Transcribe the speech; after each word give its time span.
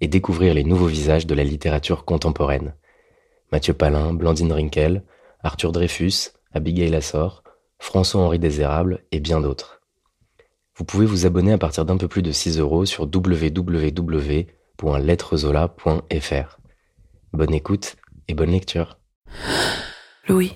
et 0.00 0.08
découvrir 0.08 0.54
les 0.54 0.64
nouveaux 0.64 0.86
visages 0.86 1.26
de 1.26 1.34
la 1.34 1.44
littérature 1.44 2.04
contemporaine. 2.04 2.74
Mathieu 3.52 3.74
Palin, 3.74 4.12
Blandine 4.12 4.52
Rinkel, 4.52 5.02
Arthur 5.42 5.72
Dreyfus, 5.72 6.32
Abigail 6.52 6.94
Assor, 6.94 7.44
François-Henri 7.78 8.38
Désérable 8.38 9.04
et 9.12 9.20
bien 9.20 9.40
d'autres. 9.40 9.80
Vous 10.76 10.84
pouvez 10.84 11.06
vous 11.06 11.26
abonner 11.26 11.52
à 11.52 11.58
partir 11.58 11.84
d'un 11.84 11.96
peu 11.96 12.08
plus 12.08 12.22
de 12.22 12.32
6 12.32 12.58
euros 12.58 12.84
sur 12.84 13.04
www 13.04 14.46
www.lettrezola.fr. 14.82 16.58
Bonne 17.32 17.54
écoute 17.54 17.96
et 18.28 18.34
bonne 18.34 18.50
lecture. 18.50 18.98
Louis. 20.28 20.52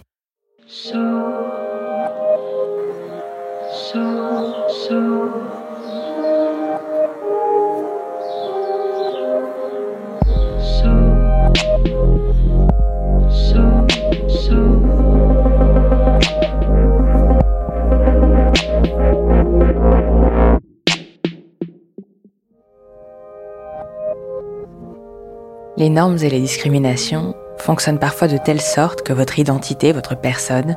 Les 25.79 25.91
normes 25.91 26.19
et 26.23 26.29
les 26.29 26.41
discriminations 26.41 27.37
fonctionnent 27.59 28.01
parfois 28.01 28.27
de 28.27 28.37
telle 28.37 28.61
sorte 28.61 29.03
que 29.03 29.13
votre 29.13 29.39
identité, 29.39 29.93
votre 29.93 30.17
personne, 30.17 30.77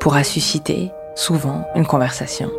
pourra 0.00 0.24
susciter, 0.24 0.90
souvent, 1.14 1.66
une 1.74 1.84
conversation. 1.84 2.50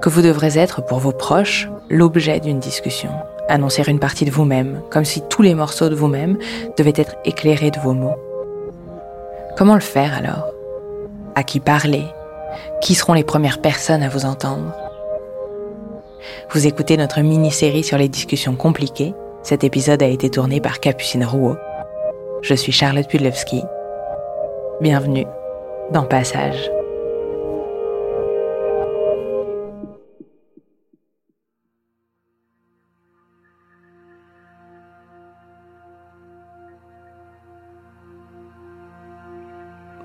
Que 0.00 0.08
vous 0.08 0.22
devrez 0.22 0.58
être 0.58 0.82
pour 0.86 0.98
vos 0.98 1.12
proches 1.12 1.68
l'objet 1.90 2.40
d'une 2.40 2.60
discussion, 2.60 3.10
annoncer 3.50 3.82
une 3.86 3.98
partie 3.98 4.24
de 4.24 4.30
vous-même, 4.30 4.80
comme 4.90 5.04
si 5.04 5.20
tous 5.28 5.42
les 5.42 5.54
morceaux 5.54 5.90
de 5.90 5.94
vous-même 5.94 6.38
devaient 6.78 6.94
être 6.96 7.16
éclairés 7.26 7.70
de 7.70 7.80
vos 7.80 7.92
mots. 7.92 8.16
Comment 9.58 9.74
le 9.74 9.80
faire 9.80 10.16
alors? 10.16 10.46
À 11.34 11.42
qui 11.42 11.60
parler? 11.60 12.06
Qui 12.80 12.94
seront 12.94 13.12
les 13.12 13.22
premières 13.22 13.60
personnes 13.60 14.02
à 14.02 14.08
vous 14.08 14.24
entendre? 14.24 14.72
Vous 16.52 16.66
écoutez 16.66 16.96
notre 16.96 17.20
mini-série 17.20 17.84
sur 17.84 17.98
les 17.98 18.08
discussions 18.08 18.56
compliquées 18.56 19.12
cet 19.46 19.62
épisode 19.62 20.02
a 20.02 20.08
été 20.08 20.28
tourné 20.28 20.60
par 20.60 20.80
Capucine 20.80 21.24
Rouault. 21.24 21.56
Je 22.42 22.52
suis 22.52 22.72
Charlotte 22.72 23.06
Pudlewski. 23.06 23.62
Bienvenue 24.80 25.24
dans 25.92 26.02
Passage. 26.02 26.68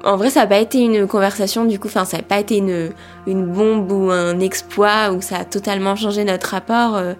En 0.03 0.17
vrai, 0.17 0.29
ça 0.29 0.41
n'a 0.41 0.47
pas 0.47 0.59
été 0.59 0.81
une 0.81 1.07
conversation, 1.07 1.65
du 1.65 1.79
coup, 1.79 1.87
enfin, 1.87 2.05
ça 2.05 2.17
n'a 2.17 2.23
pas 2.23 2.39
été 2.39 2.57
une, 2.57 2.91
bombe 3.25 3.91
ou 3.91 4.11
un 4.11 4.39
exploit 4.39 5.11
où 5.11 5.21
ça 5.21 5.37
a 5.37 5.45
totalement 5.45 5.95
changé 5.95 6.23
notre 6.25 6.49
rapport. 6.49 6.95
Euh, 6.95 7.13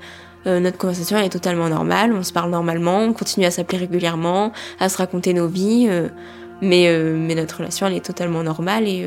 euh, 0.48 0.60
notre 0.60 0.78
conversation 0.78 1.18
est 1.18 1.30
totalement 1.30 1.70
normale, 1.70 2.14
on 2.14 2.24
se 2.24 2.34
parle 2.34 2.50
normalement, 2.50 3.00
on 3.00 3.14
continue 3.14 3.46
à 3.46 3.52
s'appeler 3.52 3.78
régulièrement, 3.78 4.52
à 4.80 4.90
se 4.90 4.98
raconter 4.98 5.34
nos 5.34 5.48
vies, 5.48 5.86
euh, 5.88 6.10
mais, 6.62 6.88
euh, 6.88 7.16
mais 7.16 7.36
notre 7.36 7.58
relation 7.58 7.88
est 7.88 8.04
totalement 8.04 8.42
normale 8.42 8.88
et, 8.88 9.06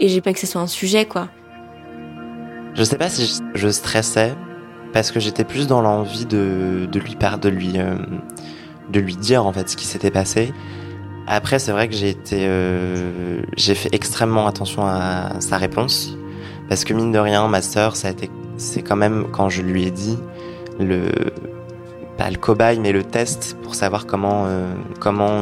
et 0.00 0.08
j'ai 0.08 0.20
pas 0.20 0.32
que 0.32 0.40
ce 0.40 0.46
soit 0.46 0.60
un 0.60 0.66
sujet 0.66 1.06
quoi. 1.06 1.28
Je 2.74 2.82
sais 2.84 2.96
pas 2.96 3.08
si 3.08 3.40
je 3.54 3.68
stressais 3.68 4.34
parce 4.92 5.10
que 5.10 5.20
j'étais 5.20 5.44
plus 5.44 5.66
dans 5.66 5.80
l'envie 5.80 6.26
de, 6.26 6.88
de 6.90 6.98
lui 7.00 7.16
de 7.16 7.48
lui 7.48 7.74
de 8.90 9.00
lui 9.00 9.16
dire 9.16 9.44
en 9.44 9.52
fait 9.52 9.68
ce 9.68 9.76
qui 9.76 9.86
s'était 9.86 10.10
passé. 10.10 10.52
Après 11.26 11.58
c'est 11.58 11.72
vrai 11.72 11.88
que 11.88 11.94
j'ai 11.94 12.10
été 12.10 12.48
j'ai 13.56 13.74
fait 13.74 13.92
extrêmement 13.92 14.46
attention 14.46 14.86
à 14.86 15.40
sa 15.40 15.56
réponse 15.56 16.16
parce 16.68 16.84
que 16.84 16.94
mine 16.94 17.10
de 17.10 17.18
rien 17.18 17.46
ma 17.48 17.62
sœur 17.62 17.96
ça 17.96 18.10
c'est 18.56 18.82
quand 18.82 18.96
même 18.96 19.26
quand 19.32 19.48
je 19.48 19.62
lui 19.62 19.84
ai 19.84 19.90
dit 19.90 20.18
le 20.78 21.10
pas 22.16 22.30
le 22.30 22.36
cobaye 22.36 22.80
mais 22.80 22.90
le 22.90 23.04
test 23.04 23.56
pour 23.62 23.76
savoir 23.76 24.06
comment 24.06 24.46
euh, 24.46 24.74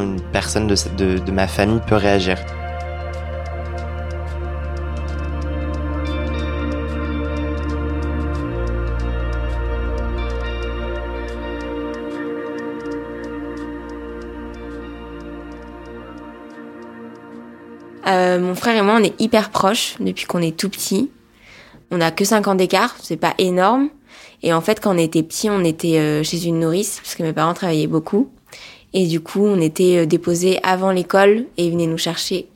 une 0.03 0.21
personne 0.33 0.67
de 0.67 1.31
ma 1.31 1.47
famille 1.47 1.81
peut 1.87 1.97
réagir. 1.97 2.37
Euh, 18.07 18.39
mon 18.39 18.55
frère 18.55 18.77
et 18.77 18.83
moi, 18.83 18.97
on 19.01 19.03
est 19.03 19.21
hyper 19.21 19.51
proches 19.51 19.97
depuis 19.99 20.27
qu'on 20.27 20.41
est 20.41 20.57
tout 20.57 20.69
petit. 20.69 21.11
On 21.91 22.01
a 22.01 22.11
que 22.11 22.25
5 22.25 22.49
ans 22.49 22.55
d'écart, 22.55 22.97
c'est 23.01 23.17
pas 23.17 23.35
énorme. 23.39 23.89
Et 24.43 24.53
en 24.53 24.61
fait, 24.61 24.81
quand 24.81 24.95
on 24.95 24.99
était 24.99 25.23
petit, 25.23 25.51
on 25.51 25.65
était 25.65 25.99
euh, 25.99 26.23
chez 26.23 26.47
une 26.47 26.61
nourrice 26.61 27.01
parce 27.03 27.15
que 27.15 27.23
mes 27.23 27.33
parents 27.33 27.55
travaillaient 27.55 27.87
beaucoup. 27.87 28.31
Et 28.93 29.07
du 29.07 29.21
coup, 29.21 29.45
on 29.45 29.61
était 29.61 29.99
euh, 29.99 30.07
déposés 30.07 30.59
avant 30.63 30.91
l'école 30.91 31.47
et 31.57 31.67
ils 31.67 31.73
venaient 31.73 31.87
nous 31.87 31.99
chercher. 31.99 32.49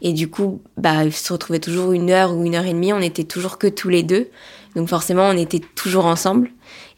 Et 0.00 0.12
du 0.12 0.28
coup, 0.28 0.60
bah, 0.76 1.04
ils 1.04 1.12
se 1.12 1.32
retrouvaient 1.32 1.58
toujours 1.58 1.92
une 1.92 2.10
heure 2.10 2.34
ou 2.34 2.44
une 2.44 2.54
heure 2.54 2.66
et 2.66 2.72
demie. 2.72 2.92
On 2.92 3.00
était 3.00 3.24
toujours 3.24 3.58
que 3.58 3.66
tous 3.66 3.88
les 3.88 4.02
deux. 4.02 4.28
Donc 4.76 4.88
forcément, 4.88 5.28
on 5.28 5.36
était 5.36 5.60
toujours 5.74 6.06
ensemble. 6.06 6.50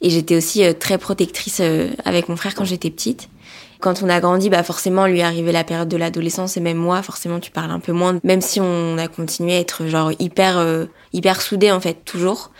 Et 0.03 0.10
j'étais 0.10 0.37
aussi 0.37 0.65
euh, 0.65 0.72
très 0.72 0.98
protectrice 0.98 1.62
avec 2.04 2.28
mon 2.28 2.37
frère 2.37 2.54
quand 2.54 2.65
j'étais 2.65 2.91
petite. 2.91 3.28
Quand 3.81 4.03
on 4.03 4.10
a 4.10 4.21
grandi, 4.21 4.50
bah 4.50 4.62
forcément, 4.62 5.06
lui 5.06 5.22
arrivé 5.22 5.53
la 5.53 5.65
période 5.65 5.88
de 5.88 5.97
l'adolescence 5.97 6.59
et 6.59 6.60
même 6.60 6.77
moi, 6.77 7.00
forcément, 7.00 7.41
tu 7.41 7.50
parles 7.50 7.71
un 7.71 7.81
peu 7.81 7.92
moins. 7.92 8.21
Même 8.25 8.42
si 8.42 8.60
on 8.60 8.98
a 8.98 9.09
continué 9.09 9.54
à 9.54 9.60
être 9.60 9.87
genre 9.87 10.12
hyper, 10.19 10.87
hyper 11.15 11.41
soudés 11.41 11.72
en 11.72 11.81
fait, 11.81 12.04
toujours. 12.04 12.50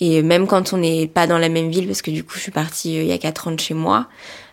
Et 0.00 0.22
même 0.22 0.46
quand 0.46 0.72
on 0.72 0.78
n'est 0.78 1.06
pas 1.06 1.26
dans 1.26 1.38
la 1.38 1.48
même 1.48 1.70
ville, 1.70 1.86
parce 1.86 2.02
que 2.02 2.10
du 2.10 2.22
coup 2.22 2.34
je 2.34 2.40
suis 2.40 2.52
partie 2.52 2.98
euh, 2.98 3.02
il 3.02 3.08
y 3.08 3.12
a 3.12 3.18
quatre 3.18 3.48
ans 3.48 3.52
de 3.52 3.60
chez 3.60 3.74
moi, 3.74 4.08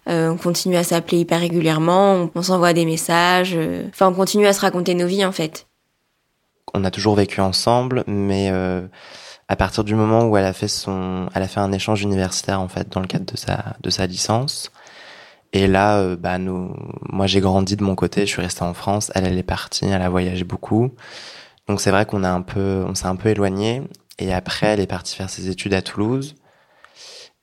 euh, 0.09 0.30
on 0.30 0.38
continue 0.38 0.78
à 0.78 0.84
s'appeler 0.84 1.20
hyper 1.20 1.40
régulièrement, 1.40 2.30
on, 2.34 2.42
s'envoie 2.42 2.73
des 2.73 2.85
messages, 2.85 3.53
euh, 3.56 3.85
enfin 3.90 4.08
on 4.08 4.14
continue 4.14 4.47
à 4.47 4.53
se 4.53 4.62
raconter 4.62 4.94
nos 4.94 5.08
vies 5.08 5.26
en 5.26 5.32
fait. 5.32 5.67
On 6.73 6.85
a 6.85 6.91
toujours 6.91 7.16
vécu 7.16 7.41
ensemble, 7.41 8.03
mais 8.08 8.50
à 9.47 9.56
partir 9.56 9.84
du 9.84 9.94
moment 9.94 10.26
où 10.26 10.38
elle 10.38 10.46
a 10.46 10.53
fait 10.53 10.67
son, 10.67 11.29
elle 11.35 11.44
a 11.44 11.47
fait 11.47 11.59
un 11.59 11.72
échange 11.72 12.02
universitaire 12.02 12.59
en 12.59 12.67
fait 12.67 12.90
dans 12.90 13.00
le 13.00 13.06
cadre 13.06 13.26
de 13.32 13.38
sa 13.38 13.76
de 13.79 13.90
sa 13.91 14.08
licence. 14.08 14.72
Et 15.52 15.67
là, 15.67 16.16
bah 16.16 16.40
nous, 16.40 16.76
moi 17.09 17.28
j'ai 17.28 17.41
grandi 17.41 17.76
de 17.76 17.84
mon 17.84 17.94
côté, 17.94 18.22
je 18.22 18.32
suis 18.32 18.41
restée 18.41 18.64
en 18.64 18.73
France, 18.73 19.12
elle 19.14 19.28
elle 19.28 19.38
est 19.38 19.44
partie, 19.44 19.85
elle 19.85 20.02
a 20.02 20.09
voyagé 20.09 20.46
beaucoup. 20.46 20.90
Donc 21.67 21.79
c'est 21.79 21.91
vrai 21.91 22.06
qu'on 22.06 22.23
a 22.23 22.29
un 22.29 22.41
peu, 22.41 22.84
on 22.88 22.96
s'est 22.96 23.06
un 23.06 23.16
peu 23.16 23.29
éloigné. 23.29 23.84
Et 24.20 24.34
après, 24.34 24.68
elle 24.68 24.80
est 24.80 24.88
partie 24.88 25.16
faire 25.16 25.30
ses 25.30 25.50
études 25.50 25.74
à 25.74 25.82
Toulouse. 25.82 26.36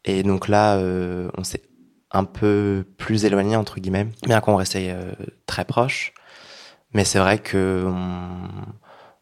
Et 0.04 0.22
donc 0.22 0.48
là, 0.48 0.76
euh, 0.76 1.30
on 1.36 1.44
s'est 1.44 1.62
un 2.10 2.24
peu 2.24 2.84
plus 2.96 3.24
éloigné 3.24 3.56
entre 3.56 3.80
guillemets, 3.80 4.08
bien 4.24 4.40
qu'on 4.40 4.56
restait 4.56 4.90
euh, 4.90 5.12
très 5.46 5.64
proches. 5.64 6.12
Mais 6.92 7.04
c'est 7.04 7.18
vrai 7.18 7.38
que 7.38 7.86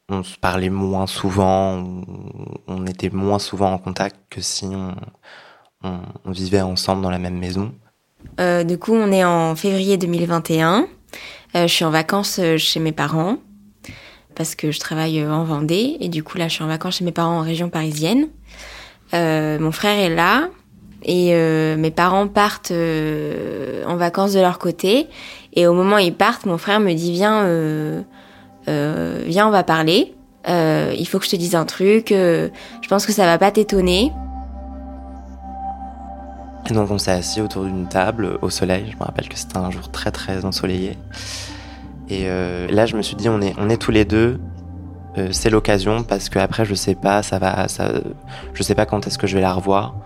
on, 0.09 0.23
se 0.23 0.39
parlait 0.39 0.71
moins 0.71 1.07
souvent, 1.07 2.03
on, 2.67 2.87
était 2.87 3.11
moins 3.11 3.39
souvent 3.39 3.73
en 3.73 3.79
contact 3.79 4.17
que 4.31 4.41
si 4.41 4.65
on, 4.65 4.95
on, 5.83 6.31
vivait 6.31 6.63
ensemble 6.63 7.03
dans 7.03 7.11
la 7.11 7.19
même 7.19 7.39
maison. 7.39 7.75
Euh, 8.41 8.65
du 8.65 8.79
coup, 8.79 8.95
on 8.95 9.13
est 9.13 9.25
en 9.25 9.55
février 9.55 9.99
2021. 9.99 10.89
Euh, 11.55 11.67
je 11.67 11.73
suis 11.73 11.85
en 11.85 11.91
vacances 11.91 12.41
chez 12.57 12.81
mes 12.81 12.93
parents 12.93 13.37
parce 14.35 14.55
que 14.55 14.71
je 14.71 14.79
travaille 14.79 15.25
en 15.27 15.45
Vendée 15.45 15.97
et 16.01 16.09
du 16.09 16.23
coup 16.23 16.39
là, 16.39 16.49
je 16.49 16.55
suis 16.55 16.65
en 16.65 16.69
vacances 16.69 16.97
chez 16.97 17.05
mes 17.05 17.13
parents 17.13 17.39
en 17.39 17.43
région 17.43 17.69
parisienne. 17.69 18.29
mon 19.13 19.73
frère 19.73 19.99
est 19.99 20.15
là 20.15 20.49
et 21.03 21.35
mes 21.77 21.91
parents 21.91 22.29
partent 22.29 22.73
en 22.73 23.97
vacances 23.97 24.33
de 24.33 24.41
leur 24.41 24.59
côté. 24.59 25.09
Et 25.55 25.67
au 25.67 25.75
moment 25.75 25.97
où 25.97 26.01
ils 26.01 26.15
partent, 26.15 26.47
mon 26.47 26.59
frère 26.59 26.81
me 26.81 26.93
dit 26.93 27.13
viens, 27.13 28.05
viens, 28.67 29.49
on 29.49 29.51
va 29.51 29.63
parler. 29.65 30.15
il 30.47 31.07
faut 31.09 31.19
que 31.19 31.25
je 31.25 31.31
te 31.31 31.37
dise 31.37 31.55
un 31.55 31.65
truc. 31.65 32.09
je 32.11 32.89
pense 32.89 33.07
que 33.07 33.13
ça 33.13 33.25
va 33.25 33.39
pas 33.39 33.51
t'étonner. 33.51 34.13
Et 36.71 36.75
donc 36.75 36.91
on 36.91 36.99
s'est 36.99 37.13
assis 37.13 37.41
autour 37.41 37.65
d'une 37.65 37.89
table 37.89 38.39
au 38.43 38.51
soleil. 38.51 38.91
Je 38.93 38.97
me 38.97 39.03
rappelle 39.03 39.29
que 39.29 39.39
c'était 39.39 39.57
un 39.57 39.71
jour 39.71 39.91
très 39.91 40.11
très 40.11 40.45
ensoleillé. 40.45 40.99
Et 42.09 42.25
euh, 42.27 42.67
là 42.69 42.87
je 42.87 42.97
me 42.97 43.03
suis 43.03 43.17
dit 43.17 43.29
on 43.29 43.41
est 43.41 43.55
on 43.59 43.69
est 43.69 43.77
tous 43.77 43.91
les 43.91 44.05
deux. 44.05 44.41
Euh, 45.17 45.29
c'est 45.33 45.51
l'occasion 45.51 46.03
parce 46.05 46.29
que 46.29 46.39
après 46.39 46.65
je 46.65 46.75
sais 46.75 46.95
pas 46.95 47.23
ça 47.23 47.39
va 47.39 47.69
ça 47.69 47.93
je 48.55 48.63
sais 48.63 48.75
pas 48.75 48.87
quand 48.87 49.07
est-ce 49.07 49.19
que 49.19 49.27
je 49.27 49.35
vais 49.35 49.43
la 49.43 49.53
revoir. 49.53 49.97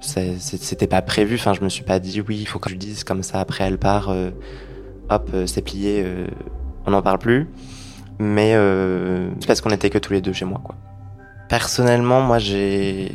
C'était 0.00 0.86
pas 0.86 1.02
prévu. 1.02 1.36
Enfin 1.36 1.54
je 1.54 1.62
me 1.62 1.68
suis 1.68 1.84
pas 1.84 1.98
dit 1.98 2.20
oui 2.20 2.38
il 2.40 2.46
faut 2.46 2.58
que 2.58 2.68
je 2.68 2.74
lui 2.74 2.78
dise 2.78 3.04
comme 3.04 3.22
ça 3.22 3.40
après 3.40 3.64
elle 3.64 3.78
part. 3.78 4.10
Euh, 4.10 4.30
hop 5.10 5.30
c'est 5.46 5.62
plié. 5.62 6.04
on 6.86 6.90
n'en 6.90 7.02
parle 7.02 7.18
plus. 7.18 7.48
Mais 8.18 8.52
c'est 9.40 9.46
parce 9.46 9.60
qu'on 9.60 9.70
était 9.70 9.90
que 9.90 9.98
tous 9.98 10.12
les 10.12 10.20
deux 10.20 10.32
chez 10.32 10.44
moi 10.44 10.60
quoi. 10.62 10.74
Personnellement 11.48 12.20
moi 12.20 12.38
j'ai 12.38 13.12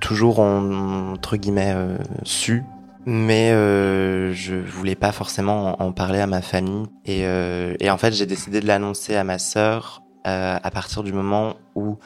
toujours 0.00 0.38
entre 0.38 1.36
guillemets 1.36 1.74
su 2.22 2.62
mais 3.06 3.52
euh, 3.52 4.32
je 4.32 4.56
voulais 4.56 4.96
pas 4.96 5.12
forcément 5.12 5.80
en, 5.80 5.92
parler 5.92 6.18
à 6.18 6.26
ma 6.26 6.42
famille. 6.42 6.86
Et, 7.04 7.24
euh, 7.24 7.76
et 7.78 7.88
en 7.88 7.96
fait 7.98 8.12
j'ai 8.12 8.26
décidé 8.26 8.60
de 8.60 8.66
l'annoncer 8.66 9.14
à 9.14 9.22
ma 9.22 9.38
sœur 9.38 10.02
euh, 10.26 10.58
à 10.60 10.70
partir 10.72 11.04
du 11.04 11.12
moment 11.12 11.56
où 11.76 11.98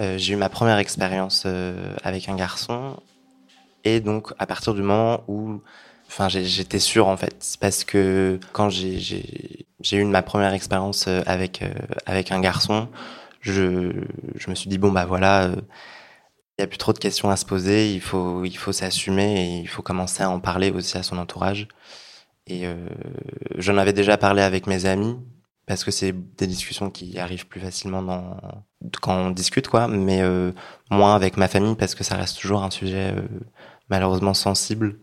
euh, 0.00 0.18
j'ai 0.18 0.34
eu 0.34 0.36
ma 0.36 0.50
première 0.50 0.76
expérience 0.76 1.46
avec 2.02 2.28
un 2.28 2.36
garçon. 2.36 3.00
Et 3.84 4.00
donc 4.00 4.32
à 4.38 4.46
partir 4.46 4.74
du 4.74 4.82
moment 4.82 5.24
où 5.28 5.62
enfin 6.08 6.28
j'étais 6.28 6.78
sûr 6.78 7.08
en 7.08 7.16
fait. 7.16 7.56
Parce 7.58 7.84
que 7.84 8.38
quand 8.52 8.68
j'ai 8.68 9.64
eu 9.92 10.04
ma 10.04 10.22
première 10.22 10.52
expérience 10.52 11.08
avec 11.08 11.64
avec 12.04 12.32
un 12.32 12.40
garçon 12.40 12.88
je 13.40 13.92
je 14.36 14.50
me 14.50 14.54
suis 14.54 14.68
dit 14.68 14.78
bon 14.78 14.92
bah 14.92 15.06
voilà 15.06 15.50
il 16.56 16.62
n'y 16.62 16.64
a 16.64 16.68
plus 16.68 16.78
trop 16.78 16.92
de 16.92 16.98
questions 16.98 17.30
à 17.30 17.36
se 17.36 17.44
poser, 17.44 17.92
il 17.92 18.00
faut, 18.00 18.44
il 18.44 18.56
faut 18.56 18.72
s'assumer 18.72 19.42
et 19.42 19.58
il 19.58 19.68
faut 19.68 19.82
commencer 19.82 20.22
à 20.22 20.30
en 20.30 20.38
parler 20.38 20.70
aussi 20.70 20.96
à 20.96 21.02
son 21.02 21.18
entourage. 21.18 21.66
Et 22.46 22.66
euh, 22.66 22.86
j'en 23.56 23.76
avais 23.76 23.92
déjà 23.92 24.16
parlé 24.16 24.40
avec 24.40 24.68
mes 24.68 24.86
amis 24.86 25.16
parce 25.66 25.82
que 25.82 25.90
c'est 25.90 26.12
des 26.36 26.46
discussions 26.46 26.90
qui 26.90 27.18
arrivent 27.18 27.48
plus 27.48 27.60
facilement 27.60 28.36
quand 29.00 29.16
on 29.16 29.30
discute, 29.30 29.66
quoi. 29.66 29.88
Mais 29.88 30.20
euh, 30.20 30.52
moins 30.90 31.16
avec 31.16 31.36
ma 31.36 31.48
famille 31.48 31.74
parce 31.74 31.96
que 31.96 32.04
ça 32.04 32.16
reste 32.16 32.38
toujours 32.38 32.62
un 32.62 32.70
sujet 32.70 33.14
euh, 33.16 33.22
malheureusement 33.88 34.34
sensible. 34.34 34.98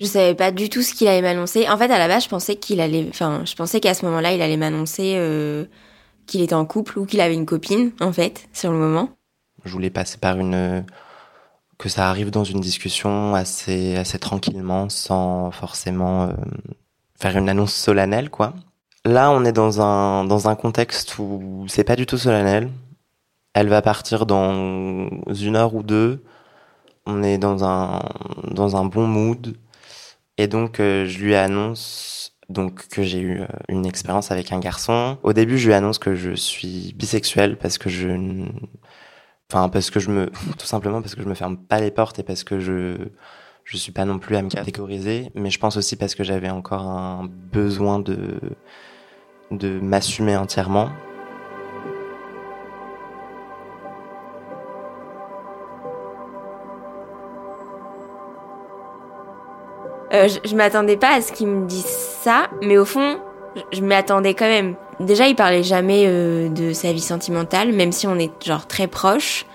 Je 0.00 0.06
savais 0.06 0.36
pas 0.36 0.52
du 0.52 0.70
tout 0.70 0.80
ce 0.80 0.94
qu'il 0.94 1.08
allait 1.08 1.20
m'annoncer. 1.20 1.68
En 1.68 1.76
fait, 1.76 1.90
à 1.90 1.98
la 1.98 2.08
base, 2.08 2.24
je 2.24 2.28
pensais 2.28 2.56
qu'il 2.56 2.80
allait, 2.80 3.06
enfin, 3.10 3.42
je 3.44 3.54
pensais 3.56 3.80
qu'à 3.80 3.92
ce 3.94 4.06
moment-là, 4.06 4.32
il 4.32 4.40
allait 4.40 4.56
m'annoncer 4.56 5.20
qu'il 6.26 6.40
était 6.40 6.54
en 6.54 6.64
couple 6.64 7.00
ou 7.00 7.04
qu'il 7.04 7.20
avait 7.20 7.34
une 7.34 7.46
copine, 7.46 7.90
en 8.00 8.12
fait, 8.12 8.48
sur 8.52 8.70
le 8.70 8.78
moment. 8.78 9.17
Je 9.64 9.72
voulais 9.72 9.90
passer 9.90 10.18
par 10.18 10.38
une 10.38 10.84
que 11.78 11.88
ça 11.88 12.10
arrive 12.10 12.30
dans 12.30 12.44
une 12.44 12.60
discussion 12.60 13.34
assez 13.34 13.96
assez 13.96 14.18
tranquillement, 14.18 14.88
sans 14.88 15.50
forcément 15.50 16.24
euh, 16.24 16.32
faire 17.20 17.36
une 17.36 17.48
annonce 17.48 17.74
solennelle, 17.74 18.30
quoi. 18.30 18.54
Là, 19.04 19.30
on 19.30 19.44
est 19.44 19.52
dans 19.52 19.80
un 19.80 20.24
dans 20.24 20.48
un 20.48 20.56
contexte 20.56 21.18
où 21.18 21.64
c'est 21.68 21.84
pas 21.84 21.96
du 21.96 22.06
tout 22.06 22.18
solennel. 22.18 22.70
Elle 23.54 23.68
va 23.68 23.82
partir 23.82 24.26
dans 24.26 25.08
une 25.34 25.56
heure 25.56 25.74
ou 25.74 25.82
deux. 25.82 26.22
On 27.06 27.22
est 27.22 27.38
dans 27.38 27.64
un 27.64 28.02
dans 28.50 28.76
un 28.76 28.84
bon 28.84 29.06
mood 29.06 29.56
et 30.36 30.48
donc 30.48 30.80
euh, 30.80 31.06
je 31.06 31.18
lui 31.20 31.34
annonce 31.34 32.34
donc 32.48 32.88
que 32.88 33.02
j'ai 33.02 33.20
eu 33.20 33.40
euh, 33.42 33.46
une 33.68 33.86
expérience 33.86 34.30
avec 34.30 34.52
un 34.52 34.60
garçon. 34.60 35.18
Au 35.22 35.32
début, 35.32 35.58
je 35.58 35.66
lui 35.68 35.74
annonce 35.74 35.98
que 35.98 36.14
je 36.14 36.34
suis 36.34 36.94
bisexuel 36.96 37.56
parce 37.58 37.78
que 37.78 37.90
je 37.90 38.08
Enfin, 39.50 39.70
parce 39.70 39.88
que 39.90 39.98
je 39.98 40.10
me, 40.10 40.26
tout 40.58 40.66
simplement 40.66 41.00
parce 41.00 41.14
que 41.14 41.22
je 41.22 41.28
me 41.28 41.32
ferme 41.34 41.56
pas 41.56 41.80
les 41.80 41.90
portes 41.90 42.18
et 42.18 42.22
parce 42.22 42.44
que 42.44 42.60
je, 42.60 42.96
je 43.64 43.76
suis 43.78 43.92
pas 43.92 44.04
non 44.04 44.18
plus 44.18 44.36
à 44.36 44.42
me 44.42 44.50
catégoriser, 44.50 45.30
mais 45.34 45.48
je 45.48 45.58
pense 45.58 45.78
aussi 45.78 45.96
parce 45.96 46.14
que 46.14 46.22
j'avais 46.22 46.50
encore 46.50 46.82
un 46.82 47.26
besoin 47.26 47.98
de, 47.98 48.38
de 49.50 49.80
m'assumer 49.80 50.36
entièrement. 50.36 50.90
Euh, 60.12 60.28
je, 60.28 60.46
je 60.46 60.54
m'attendais 60.54 60.98
pas 60.98 61.14
à 61.14 61.22
ce 61.22 61.32
qu'il 61.32 61.46
me 61.46 61.66
dise 61.66 61.86
ça, 61.86 62.48
mais 62.62 62.76
au 62.76 62.84
fond, 62.84 63.18
je 63.72 63.80
m'attendais 63.80 64.34
quand 64.34 64.48
même. 64.48 64.76
Déjà, 65.00 65.28
il 65.28 65.36
parlait 65.36 65.62
jamais 65.62 66.04
euh, 66.06 66.48
de 66.48 66.72
sa 66.72 66.92
vie 66.92 67.00
sentimentale, 67.00 67.72
même 67.72 67.92
si 67.92 68.06
on 68.06 68.18
est 68.18 68.32
genre 68.44 68.66
très 68.66 68.88
proches. 68.88 69.46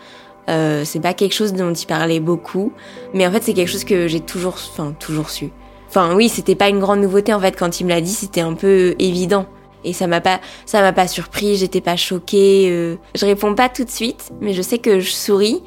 Euh, 0.49 0.83
c'est 0.85 0.99
pas 0.99 1.13
quelque 1.13 1.33
chose 1.33 1.53
dont 1.53 1.73
il 1.73 1.85
parlait 1.85 2.19
beaucoup, 2.19 2.73
mais 3.13 3.25
en 3.25 3.31
fait 3.31 3.43
c'est 3.43 3.53
quelque 3.53 3.69
chose 3.69 3.85
que 3.85 4.07
j'ai 4.07 4.19
toujours, 4.19 4.55
enfin 4.55 4.93
toujours 4.99 5.29
su. 5.29 5.51
Enfin 5.87 6.15
oui, 6.15 6.27
c'était 6.27 6.55
pas 6.55 6.67
une 6.67 6.79
grande 6.79 6.99
nouveauté 6.99 7.33
en 7.33 7.39
fait 7.39 7.57
quand 7.57 7.79
il 7.79 7.85
me 7.85 7.89
l'a 7.89 8.01
dit, 8.01 8.11
c'était 8.11 8.41
un 8.41 8.53
peu 8.53 8.93
évident 8.99 9.45
et 9.85 9.93
ça 9.93 10.07
m'a 10.07 10.19
pas, 10.19 10.41
ça 10.65 10.81
m'a 10.81 10.91
pas 10.91 11.07
surpris, 11.07 11.55
j'étais 11.55 11.81
pas 11.81 11.95
choquée. 11.95 12.67
Euh. 12.69 12.97
Je 13.15 13.25
réponds 13.25 13.55
pas 13.55 13.69
tout 13.69 13.85
de 13.85 13.89
suite, 13.89 14.31
mais 14.41 14.53
je 14.53 14.61
sais 14.61 14.79
que 14.79 14.99
je 14.99 15.11
souris 15.11 15.61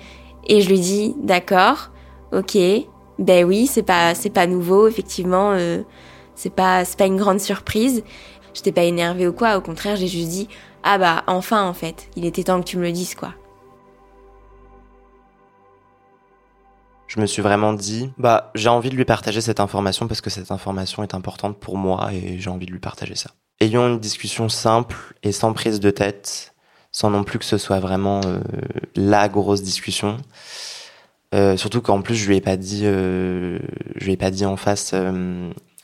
et 0.46 0.60
je 0.60 0.68
lui 0.68 0.78
dis 0.78 1.14
d'accord, 1.22 1.90
ok, 2.32 2.58
ben 3.18 3.44
oui, 3.46 3.66
c'est 3.66 3.82
pas, 3.82 4.14
c'est 4.14 4.30
pas 4.30 4.46
nouveau 4.46 4.88
effectivement. 4.88 5.52
Euh, 5.52 5.82
c'est 6.34 6.54
pas, 6.54 6.84
c'est 6.84 6.98
pas 6.98 7.06
une 7.06 7.16
grande 7.16 7.40
surprise. 7.40 8.04
J'étais 8.56 8.72
pas 8.72 8.84
énervée 8.84 9.28
ou 9.28 9.34
quoi, 9.34 9.58
au 9.58 9.60
contraire, 9.60 9.96
j'ai 9.96 10.08
juste 10.08 10.30
dit 10.30 10.48
Ah 10.82 10.96
bah, 10.96 11.24
enfin 11.26 11.68
en 11.68 11.74
fait, 11.74 12.08
il 12.16 12.24
était 12.24 12.44
temps 12.44 12.58
que 12.58 12.64
tu 12.64 12.78
me 12.78 12.84
le 12.84 12.92
dises 12.92 13.14
quoi. 13.14 13.34
Je 17.06 17.20
me 17.20 17.26
suis 17.26 17.42
vraiment 17.42 17.74
dit, 17.74 18.10
bah, 18.16 18.50
j'ai 18.54 18.70
envie 18.70 18.88
de 18.88 18.96
lui 18.96 19.04
partager 19.04 19.42
cette 19.42 19.60
information 19.60 20.08
parce 20.08 20.22
que 20.22 20.30
cette 20.30 20.50
information 20.50 21.02
est 21.02 21.14
importante 21.14 21.58
pour 21.58 21.76
moi 21.76 22.08
et 22.14 22.38
j'ai 22.38 22.48
envie 22.48 22.64
de 22.64 22.72
lui 22.72 22.78
partager 22.78 23.14
ça. 23.14 23.30
Ayons 23.60 23.88
une 23.88 24.00
discussion 24.00 24.48
simple 24.48 24.96
et 25.22 25.32
sans 25.32 25.52
prise 25.52 25.78
de 25.78 25.90
tête, 25.90 26.54
sans 26.92 27.10
non 27.10 27.24
plus 27.24 27.38
que 27.38 27.44
ce 27.44 27.58
soit 27.58 27.78
vraiment 27.78 28.22
euh, 28.24 28.40
la 28.94 29.28
grosse 29.28 29.62
discussion. 29.62 30.16
Euh, 31.34 31.58
surtout 31.58 31.82
qu'en 31.82 32.00
plus 32.00 32.14
je 32.14 32.26
lui 32.26 32.36
ai 32.36 32.40
pas 32.40 32.56
dit, 32.56 32.86
euh, 32.86 33.58
je 33.96 34.04
lui 34.06 34.12
ai 34.12 34.16
pas 34.16 34.30
dit 34.30 34.46
en 34.46 34.56
face, 34.56 34.94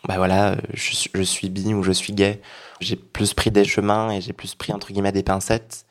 bah 0.07 0.15
voilà, 0.17 0.57
je, 0.75 1.09
je, 1.15 1.23
suis 1.23 1.49
bi 1.49 1.75
ou 1.75 1.83
je 1.83 1.93
suis 1.93 2.13
gay. 2.13 2.41
J'ai 2.81 2.97
plus 2.97 3.35
pris 3.35 3.51
des 3.51 3.65
chemins 3.65 4.11
et 4.11 4.21
j'ai 4.21 4.33
plus 4.33 4.55
pris 4.55 4.73
entre 4.73 4.93
guillemets 4.93 5.13
des 5.13 5.23
pincettes 5.23 5.87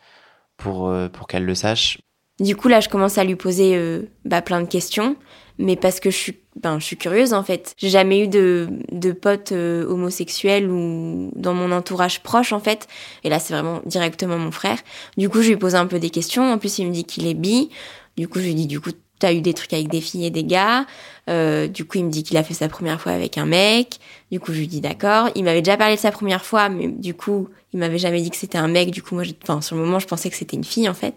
pour 0.57 0.89
euh, 0.89 1.07
pour 1.07 1.27
qu'elle 1.27 1.45
le 1.45 1.55
sache. 1.55 1.99
Du 2.39 2.55
coup 2.55 2.67
là, 2.67 2.79
je 2.79 2.89
commence 2.89 3.17
à 3.17 3.23
lui 3.23 3.35
poser 3.35 3.75
euh, 3.75 4.03
bah, 4.25 4.41
plein 4.41 4.61
de 4.61 4.67
questions, 4.67 5.15
mais 5.57 5.75
parce 5.75 5.99
que 5.99 6.09
je 6.09 6.17
suis 6.17 6.37
ben 6.61 6.79
je 6.79 6.85
suis 6.85 6.97
curieuse 6.97 7.33
en 7.33 7.43
fait. 7.43 7.73
J'ai 7.77 7.89
jamais 7.89 8.19
eu 8.23 8.27
de 8.27 8.67
de 8.91 9.11
potes 9.13 9.53
euh, 9.53 9.85
homosexuels 9.85 10.69
ou 10.69 11.31
dans 11.35 11.53
mon 11.53 11.71
entourage 11.71 12.21
proche 12.21 12.51
en 12.51 12.59
fait. 12.59 12.87
Et 13.23 13.29
là, 13.29 13.39
c'est 13.39 13.53
vraiment 13.53 13.81
directement 13.85 14.37
mon 14.37 14.51
frère. 14.51 14.77
Du 15.17 15.29
coup, 15.29 15.41
je 15.41 15.49
lui 15.49 15.57
pose 15.57 15.75
un 15.75 15.85
peu 15.85 15.99
des 15.99 16.09
questions. 16.09 16.51
En 16.51 16.57
plus, 16.57 16.79
il 16.79 16.87
me 16.87 16.91
dit 16.91 17.05
qu'il 17.05 17.27
est 17.27 17.33
bi. 17.33 17.69
Du 18.17 18.27
coup, 18.27 18.39
je 18.39 18.45
lui 18.45 18.55
dis 18.55 18.67
du 18.67 18.81
coup 18.81 18.91
t'as 19.21 19.33
eu 19.33 19.41
des 19.41 19.53
trucs 19.53 19.71
avec 19.71 19.87
des 19.87 20.01
filles 20.01 20.25
et 20.25 20.29
des 20.31 20.43
gars. 20.43 20.85
Euh, 21.29 21.67
du 21.67 21.85
coup, 21.85 21.99
il 21.99 22.05
me 22.05 22.09
dit 22.09 22.23
qu'il 22.23 22.35
a 22.37 22.43
fait 22.43 22.55
sa 22.55 22.67
première 22.67 22.99
fois 22.99 23.11
avec 23.11 23.37
un 23.37 23.45
mec. 23.45 23.99
Du 24.31 24.39
coup, 24.39 24.51
je 24.51 24.59
lui 24.59 24.67
dis 24.67 24.81
d'accord. 24.81 25.29
Il 25.35 25.43
m'avait 25.43 25.61
déjà 25.61 25.77
parlé 25.77 25.95
de 25.95 25.99
sa 25.99 26.11
première 26.11 26.43
fois, 26.43 26.67
mais 26.67 26.87
du 26.87 27.13
coup, 27.13 27.47
il 27.73 27.79
m'avait 27.79 27.99
jamais 27.99 28.21
dit 28.21 28.31
que 28.31 28.35
c'était 28.35 28.57
un 28.57 28.67
mec. 28.67 28.89
Du 28.89 29.03
coup, 29.03 29.13
moi, 29.15 29.23
enfin, 29.43 29.61
sur 29.61 29.75
le 29.75 29.83
moment, 29.83 29.99
je 29.99 30.07
pensais 30.07 30.29
que 30.29 30.35
c'était 30.35 30.57
une 30.57 30.63
fille, 30.63 30.89
en 30.89 30.95
fait. 30.95 31.13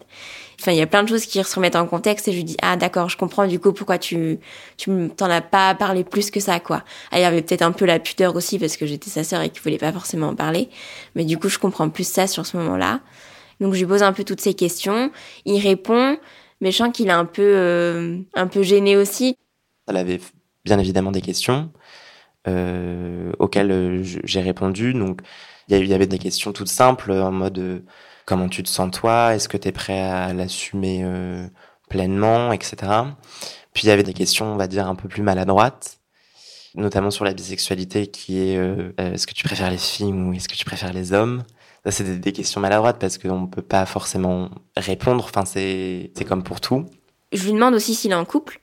Enfin, 0.60 0.72
il 0.72 0.78
y 0.78 0.82
a 0.82 0.86
plein 0.86 1.02
de 1.02 1.08
choses 1.08 1.24
qui 1.24 1.42
se 1.42 1.54
remettent 1.56 1.76
en 1.76 1.86
contexte 1.86 2.28
et 2.28 2.32
je 2.32 2.36
lui 2.36 2.44
dis, 2.44 2.56
ah, 2.62 2.76
d'accord, 2.76 3.08
je 3.08 3.16
comprends, 3.16 3.46
du 3.46 3.58
coup, 3.58 3.72
pourquoi 3.72 3.98
tu, 3.98 4.38
tu 4.76 4.90
t'en 5.16 5.30
as 5.30 5.40
pas 5.40 5.74
parlé 5.74 6.04
plus 6.04 6.30
que 6.30 6.38
ça, 6.38 6.60
quoi. 6.60 6.84
Ah, 7.10 7.18
il 7.18 7.22
y 7.22 7.24
avait 7.24 7.42
peut-être 7.42 7.62
un 7.62 7.72
peu 7.72 7.86
la 7.86 7.98
pudeur 7.98 8.36
aussi 8.36 8.58
parce 8.58 8.76
que 8.76 8.84
j'étais 8.84 9.10
sa 9.10 9.24
sœur 9.24 9.40
et 9.40 9.48
qu'il 9.48 9.62
voulait 9.62 9.78
pas 9.78 9.92
forcément 9.92 10.28
en 10.28 10.34
parler. 10.34 10.68
Mais 11.16 11.24
du 11.24 11.38
coup, 11.38 11.48
je 11.48 11.58
comprends 11.58 11.88
plus 11.88 12.06
ça 12.06 12.26
sur 12.26 12.44
ce 12.44 12.56
moment-là. 12.58 13.00
Donc, 13.60 13.72
je 13.72 13.78
lui 13.80 13.86
pose 13.86 14.02
un 14.02 14.12
peu 14.12 14.24
toutes 14.24 14.40
ces 14.40 14.54
questions. 14.54 15.10
Il 15.46 15.60
répond 15.60 16.18
mais 16.64 16.72
je 16.72 16.90
qu'il 16.90 17.08
est 17.08 17.12
un 17.12 17.26
peu, 17.26 17.42
euh, 17.42 18.18
un 18.32 18.46
peu 18.46 18.62
gêné 18.62 18.96
aussi. 18.96 19.36
Elle 19.86 19.98
avait 19.98 20.18
bien 20.64 20.78
évidemment 20.78 21.12
des 21.12 21.20
questions 21.20 21.70
euh, 22.48 23.32
auxquelles 23.38 23.70
euh, 23.70 24.02
j'ai 24.02 24.40
répondu. 24.40 24.94
Donc, 24.94 25.20
il 25.68 25.86
y 25.86 25.92
avait 25.92 26.06
des 26.06 26.18
questions 26.18 26.54
toutes 26.54 26.68
simples 26.68 27.12
en 27.12 27.32
mode 27.32 27.84
comment 28.24 28.48
tu 28.48 28.62
te 28.62 28.70
sens 28.70 28.90
toi, 28.90 29.34
est-ce 29.34 29.46
que 29.46 29.58
tu 29.58 29.68
es 29.68 29.72
prêt 29.72 30.00
à 30.00 30.32
l'assumer 30.32 31.04
pleinement, 31.90 32.52
etc. 32.52 32.76
Puis 33.74 33.84
il 33.84 33.88
y 33.88 33.90
avait 33.90 34.02
des 34.02 34.14
questions, 34.14 34.46
on 34.46 34.56
va 34.56 34.66
dire, 34.66 34.86
un 34.86 34.94
peu 34.94 35.08
plus 35.08 35.22
maladroites. 35.22 36.00
notamment 36.74 37.10
sur 37.10 37.24
la 37.24 37.34
bisexualité, 37.34 38.06
qui 38.06 38.38
est 38.38 38.54
est-ce 38.98 39.26
que 39.26 39.34
tu 39.34 39.44
préfères 39.44 39.70
les 39.70 39.78
filles 39.78 40.12
ou 40.12 40.32
est-ce 40.32 40.48
que 40.48 40.54
tu 40.54 40.64
préfères 40.64 40.92
les 40.92 41.12
hommes? 41.12 41.44
C'est 41.90 42.20
des, 42.20 42.32
questions 42.32 42.60
maladroites 42.60 42.98
parce 42.98 43.18
qu'on 43.18 43.42
ne 43.42 43.46
peut 43.46 43.62
pas 43.62 43.84
forcément 43.86 44.50
répondre. 44.76 45.24
Enfin, 45.24 45.44
c'est 45.44 46.12
comme 46.26 46.42
pour 46.42 46.60
tout. 46.60 46.86
Je 47.32 47.44
lui 47.44 47.52
demande 47.52 47.74
aussi 47.74 47.94
s'il 47.94 48.12
est 48.12 48.16
en 48.16 48.24
couple. 48.24 48.60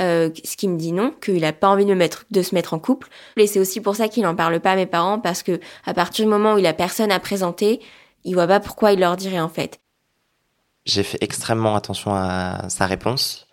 Euh, 0.00 0.30
ce 0.44 0.56
qui 0.56 0.68
me 0.68 0.78
dit 0.78 0.92
non, 0.92 1.12
qu'il 1.20 1.44
a 1.44 1.52
pas 1.52 1.68
envie 1.68 1.84
de, 1.84 1.94
mettre, 1.94 2.24
de 2.30 2.42
se 2.42 2.54
mettre 2.54 2.74
en 2.74 2.78
couple. 2.78 3.08
Et 3.36 3.46
c'est 3.46 3.58
aussi 3.58 3.80
pour 3.80 3.96
ça 3.96 4.08
qu'il 4.08 4.26
en 4.26 4.34
parle 4.34 4.60
pas 4.60 4.72
à 4.72 4.76
mes 4.76 4.86
parents, 4.86 5.18
parce 5.18 5.42
que 5.42 5.60
à 5.84 5.94
partir 5.94 6.24
du 6.24 6.30
moment 6.30 6.54
où 6.54 6.58
il 6.58 6.66
a 6.66 6.72
personne 6.72 7.10
à 7.10 7.18
présenter, 7.18 7.80
il 8.24 8.34
voit 8.34 8.46
pas 8.46 8.60
pourquoi 8.60 8.92
il 8.92 9.00
leur 9.00 9.16
dirait 9.16 9.40
en 9.40 9.48
fait. 9.48 9.80
J'ai 10.86 11.02
fait 11.02 11.18
extrêmement 11.20 11.74
attention 11.76 12.14
à 12.14 12.68
sa 12.68 12.86
réponse, 12.86 13.46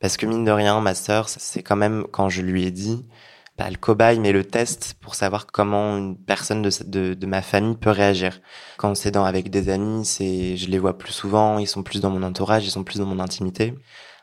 parce 0.00 0.16
que 0.16 0.26
mine 0.26 0.44
de 0.44 0.50
rien, 0.50 0.80
ma 0.80 0.94
sœur, 0.94 1.28
c'est 1.28 1.62
quand 1.62 1.76
même 1.76 2.04
quand 2.10 2.28
je 2.28 2.42
lui 2.42 2.66
ai 2.66 2.70
dit, 2.70 3.06
bah, 3.56 3.70
le 3.70 3.76
cobaye 3.76 4.18
mais 4.18 4.32
le 4.32 4.44
test 4.44 4.94
pour 5.00 5.14
savoir 5.14 5.46
comment 5.46 5.96
une 5.96 6.16
personne 6.16 6.62
de, 6.62 6.70
de, 6.84 7.14
de 7.14 7.26
ma 7.26 7.42
famille 7.42 7.76
peut 7.76 7.90
réagir. 7.90 8.40
Quand 8.78 8.94
c'est 8.94 9.10
dans 9.10 9.24
avec 9.24 9.50
des 9.50 9.68
amis, 9.68 10.04
c'est 10.04 10.56
je 10.56 10.68
les 10.68 10.78
vois 10.78 10.98
plus 10.98 11.12
souvent, 11.12 11.58
ils 11.58 11.68
sont 11.68 11.82
plus 11.82 12.00
dans 12.00 12.10
mon 12.10 12.22
entourage, 12.22 12.66
ils 12.66 12.70
sont 12.70 12.84
plus 12.84 12.98
dans 12.98 13.06
mon 13.06 13.20
intimité. 13.20 13.74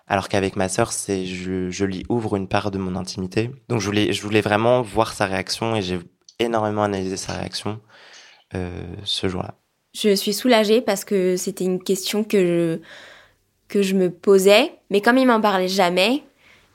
Alors 0.07 0.27
qu'avec 0.27 0.57
ma 0.57 0.67
sœur, 0.67 0.91
c'est 0.91 1.25
je, 1.25 1.69
je 1.69 1.85
lui 1.85 2.03
ouvre 2.09 2.35
une 2.35 2.49
part 2.49 2.71
de 2.71 2.77
mon 2.77 2.95
intimité. 2.97 3.51
Donc 3.69 3.79
je 3.79 3.85
voulais, 3.85 4.11
je 4.11 4.21
voulais 4.21 4.41
vraiment 4.41 4.81
voir 4.81 5.13
sa 5.13 5.25
réaction 5.25 5.75
et 5.75 5.81
j'ai 5.81 5.99
énormément 6.39 6.83
analysé 6.83 7.15
sa 7.15 7.33
réaction 7.33 7.79
euh, 8.55 8.83
ce 9.05 9.29
jour-là. 9.29 9.55
Je 9.93 10.15
suis 10.15 10.33
soulagée 10.33 10.81
parce 10.81 11.05
que 11.05 11.37
c'était 11.37 11.63
une 11.63 11.81
question 11.81 12.23
que 12.23 12.45
je, 12.45 12.79
que 13.69 13.81
je 13.81 13.95
me 13.95 14.09
posais, 14.09 14.73
mais 14.89 15.01
comme 15.01 15.17
il 15.17 15.27
m'en 15.27 15.39
parlait 15.39 15.67
jamais, 15.67 16.23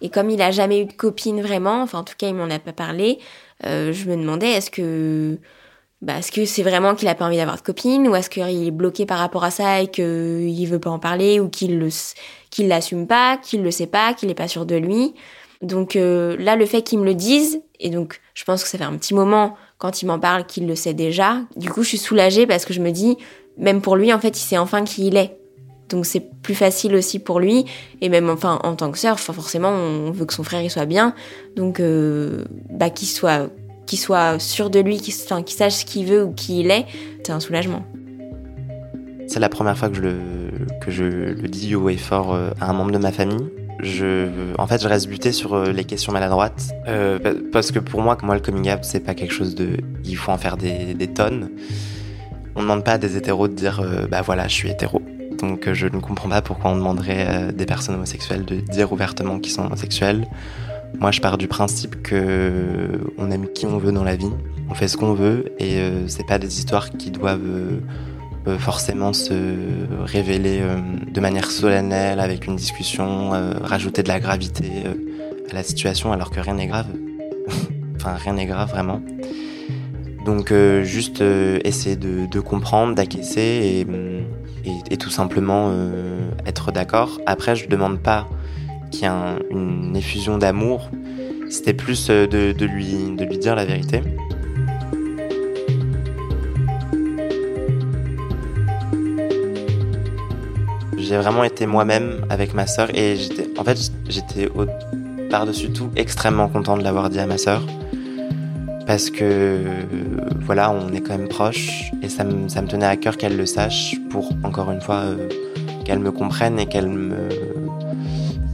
et 0.00 0.10
comme 0.10 0.30
il 0.30 0.42
a 0.42 0.50
jamais 0.50 0.80
eu 0.80 0.84
de 0.86 0.92
copine 0.92 1.40
vraiment, 1.40 1.82
enfin 1.82 2.00
en 2.00 2.04
tout 2.04 2.14
cas 2.16 2.28
il 2.28 2.34
m'en 2.34 2.50
a 2.50 2.58
pas 2.58 2.72
parlé, 2.72 3.18
euh, 3.64 3.92
je 3.92 4.08
me 4.08 4.16
demandais 4.16 4.50
est-ce 4.50 4.70
que 4.70 5.38
bah, 6.02 6.18
est-ce 6.18 6.30
que 6.30 6.44
c'est 6.44 6.62
vraiment 6.62 6.94
qu'il 6.94 7.08
a 7.08 7.14
pas 7.14 7.24
envie 7.24 7.38
d'avoir 7.38 7.56
de 7.56 7.62
copine 7.62 8.06
ou 8.06 8.14
est-ce 8.14 8.28
qu'il 8.28 8.42
est 8.42 8.70
bloqué 8.70 9.06
par 9.06 9.18
rapport 9.18 9.44
à 9.44 9.50
ça 9.50 9.80
et 9.80 9.88
qu'il 9.88 10.66
veut 10.68 10.78
pas 10.78 10.90
en 10.90 10.98
parler 10.98 11.40
ou 11.40 11.48
qu'il 11.48 11.78
le 11.78 11.88
qu'il 12.50 12.68
l'assume 12.68 13.06
pas, 13.06 13.38
qu'il 13.38 13.62
le 13.62 13.70
sait 13.70 13.86
pas, 13.86 14.12
qu'il 14.12 14.30
est 14.30 14.34
pas 14.34 14.48
sûr 14.48 14.66
de 14.66 14.76
lui. 14.76 15.14
Donc 15.62 15.96
euh, 15.96 16.36
là, 16.38 16.54
le 16.56 16.66
fait 16.66 16.82
qu'il 16.82 16.98
me 16.98 17.04
le 17.04 17.14
dise, 17.14 17.62
et 17.80 17.88
donc 17.88 18.20
je 18.34 18.44
pense 18.44 18.62
que 18.62 18.68
ça 18.68 18.76
fait 18.76 18.84
un 18.84 18.96
petit 18.96 19.14
moment 19.14 19.56
quand 19.78 20.02
il 20.02 20.06
m'en 20.06 20.18
parle 20.18 20.46
qu'il 20.46 20.66
le 20.66 20.74
sait 20.74 20.94
déjà. 20.94 21.40
Du 21.56 21.70
coup, 21.70 21.82
je 21.82 21.88
suis 21.88 21.98
soulagée 21.98 22.46
parce 22.46 22.66
que 22.66 22.74
je 22.74 22.80
me 22.80 22.90
dis, 22.90 23.16
même 23.56 23.80
pour 23.80 23.96
lui, 23.96 24.12
en 24.12 24.18
fait, 24.18 24.38
il 24.38 24.42
sait 24.42 24.58
enfin 24.58 24.84
qui 24.84 25.06
il 25.06 25.16
est. 25.16 25.38
Donc 25.88 26.06
c'est 26.06 26.20
plus 26.42 26.54
facile 26.54 26.94
aussi 26.94 27.18
pour 27.18 27.40
lui. 27.40 27.64
Et 28.00 28.08
même 28.08 28.28
enfin 28.28 28.58
en 28.62 28.74
tant 28.74 28.90
que 28.90 28.98
sœur, 28.98 29.20
forcément, 29.20 29.70
on 29.70 30.10
veut 30.10 30.24
que 30.24 30.34
son 30.34 30.42
frère 30.42 30.62
il 30.62 30.70
soit 30.70 30.86
bien. 30.86 31.14
Donc 31.56 31.80
euh, 31.80 32.44
bah 32.70 32.90
qu'il 32.90 33.08
soit 33.08 33.48
qu'il 33.86 33.98
soit 33.98 34.38
sûr 34.38 34.68
de 34.68 34.80
lui, 34.80 34.98
qu'il 34.98 35.14
sache 35.14 35.74
ce 35.74 35.84
qu'il 35.84 36.06
veut 36.06 36.24
ou 36.24 36.32
qui 36.32 36.60
il 36.60 36.70
est, 36.70 36.86
c'est 37.24 37.32
un 37.32 37.40
soulagement. 37.40 37.84
C'est 39.28 39.40
la 39.40 39.48
première 39.48 39.76
fois 39.76 39.88
que 39.88 39.96
je 39.96 40.02
le, 40.02 40.16
que 40.80 40.90
je 40.90 41.04
le 41.04 41.48
dis 41.48 41.74
haut 41.74 41.88
et 41.88 41.96
fort 41.96 42.34
euh, 42.34 42.50
à 42.60 42.70
un 42.70 42.72
membre 42.72 42.92
de 42.92 42.98
ma 42.98 43.12
famille. 43.12 43.48
Je, 43.80 44.28
en 44.58 44.66
fait, 44.66 44.82
je 44.82 44.88
reste 44.88 45.08
buté 45.08 45.32
sur 45.32 45.54
euh, 45.54 45.72
les 45.72 45.84
questions 45.84 46.12
maladroites 46.12 46.70
euh, 46.88 47.18
parce 47.52 47.72
que 47.72 47.78
pour 47.78 48.02
moi, 48.02 48.16
moi, 48.22 48.34
le 48.34 48.40
coming 48.40 48.72
out, 48.72 48.80
c'est 48.82 49.00
pas 49.00 49.14
quelque 49.14 49.34
chose 49.34 49.54
de, 49.54 49.76
il 50.04 50.16
faut 50.16 50.32
en 50.32 50.38
faire 50.38 50.56
des, 50.56 51.08
tonnes. 51.08 51.50
On 52.54 52.60
ne 52.60 52.64
demande 52.64 52.84
pas 52.84 52.92
à 52.92 52.98
des 52.98 53.16
hétéros 53.16 53.48
de 53.48 53.54
dire, 53.54 53.84
bah 54.10 54.22
voilà, 54.22 54.48
je 54.48 54.54
suis 54.54 54.70
hétéro. 54.70 55.02
Donc, 55.46 55.72
je 55.72 55.86
ne 55.86 56.00
comprends 56.00 56.28
pas 56.28 56.42
pourquoi 56.42 56.72
on 56.72 56.76
demanderait 56.76 57.26
à 57.26 57.52
des 57.52 57.66
personnes 57.66 57.94
homosexuelles 57.94 58.44
de 58.44 58.56
dire 58.56 58.92
ouvertement 58.92 59.38
qu'ils 59.38 59.52
sont 59.52 59.64
homosexuels. 59.64 60.26
Moi, 60.98 61.12
je 61.12 61.20
pars 61.20 61.38
du 61.38 61.46
principe 61.46 62.02
que 62.02 62.88
on 63.16 63.30
aime 63.30 63.46
qui 63.54 63.64
on 63.66 63.78
veut 63.78 63.92
dans 63.92 64.02
la 64.02 64.16
vie, 64.16 64.30
on 64.68 64.74
fait 64.74 64.88
ce 64.88 64.96
qu'on 64.96 65.14
veut, 65.14 65.52
et 65.58 65.78
euh, 65.78 66.08
c'est 66.08 66.26
pas 66.26 66.38
des 66.38 66.58
histoires 66.58 66.90
qui 66.90 67.10
doivent 67.10 67.40
euh, 67.46 67.80
euh, 68.48 68.58
forcément 68.58 69.12
se 69.12 69.54
révéler 70.04 70.62
de 71.12 71.20
manière 71.20 71.50
solennelle 71.50 72.18
avec 72.18 72.46
une 72.46 72.56
discussion, 72.56 73.30
rajouter 73.62 74.02
de 74.02 74.08
la 74.08 74.18
gravité 74.18 74.84
à 75.50 75.54
la 75.54 75.62
situation, 75.62 76.12
alors 76.12 76.30
que 76.30 76.40
rien 76.40 76.54
n'est 76.54 76.66
grave. 76.66 76.88
enfin, 77.96 78.14
rien 78.14 78.32
n'est 78.32 78.46
grave 78.46 78.70
vraiment. 78.70 79.00
Donc, 80.24 80.52
juste 80.82 81.22
essayer 81.64 81.96
de, 81.96 82.40
comprendre, 82.40 82.94
d'acquiescer 82.94 83.40
et, 83.40 83.86
et, 84.90 84.96
tout 84.96 85.10
simplement 85.10 85.72
être 86.46 86.72
d'accord. 86.72 87.20
Après, 87.26 87.56
je 87.56 87.68
demande 87.68 87.98
pas 88.00 88.26
qu'il 88.90 89.02
y 89.02 89.06
a 89.06 89.36
une 89.50 89.96
effusion 89.96 90.38
d'amour. 90.38 90.90
C'était 91.48 91.74
plus 91.74 92.08
euh, 92.10 92.26
de, 92.26 92.64
lui, 92.64 93.14
de 93.16 93.24
lui 93.24 93.38
dire 93.38 93.54
la 93.54 93.64
vérité. 93.64 94.02
J'ai 100.98 101.16
vraiment 101.16 101.44
été 101.44 101.66
moi-même 101.66 102.26
avec 102.30 102.52
ma 102.52 102.66
sœur 102.66 102.88
et 102.92 103.14
j'étais, 103.16 103.48
en 103.58 103.62
fait, 103.62 103.78
j'étais 104.08 104.48
par-dessus 105.30 105.70
tout 105.70 105.90
extrêmement 105.94 106.48
content 106.48 106.76
de 106.76 106.82
l'avoir 106.82 107.10
dit 107.10 107.20
à 107.20 107.26
ma 107.26 107.38
sœur 107.38 107.62
parce 108.88 109.10
que 109.10 109.60
voilà, 110.40 110.72
on 110.72 110.92
est 110.92 111.00
quand 111.00 111.16
même 111.16 111.28
proches 111.28 111.92
et 112.02 112.08
ça 112.08 112.24
me, 112.24 112.48
ça 112.48 112.60
me 112.60 112.66
tenait 112.66 112.86
à 112.86 112.96
cœur 112.96 113.16
qu'elle 113.16 113.36
le 113.36 113.46
sache 113.46 113.94
encore 114.42 114.70
une 114.70 114.80
fois 114.80 115.02
euh, 115.04 115.28
qu'elle 115.84 115.98
me 115.98 116.10
comprenne 116.10 116.58
et 116.58 116.66
qu'elle 116.66 116.88
me 116.88 117.28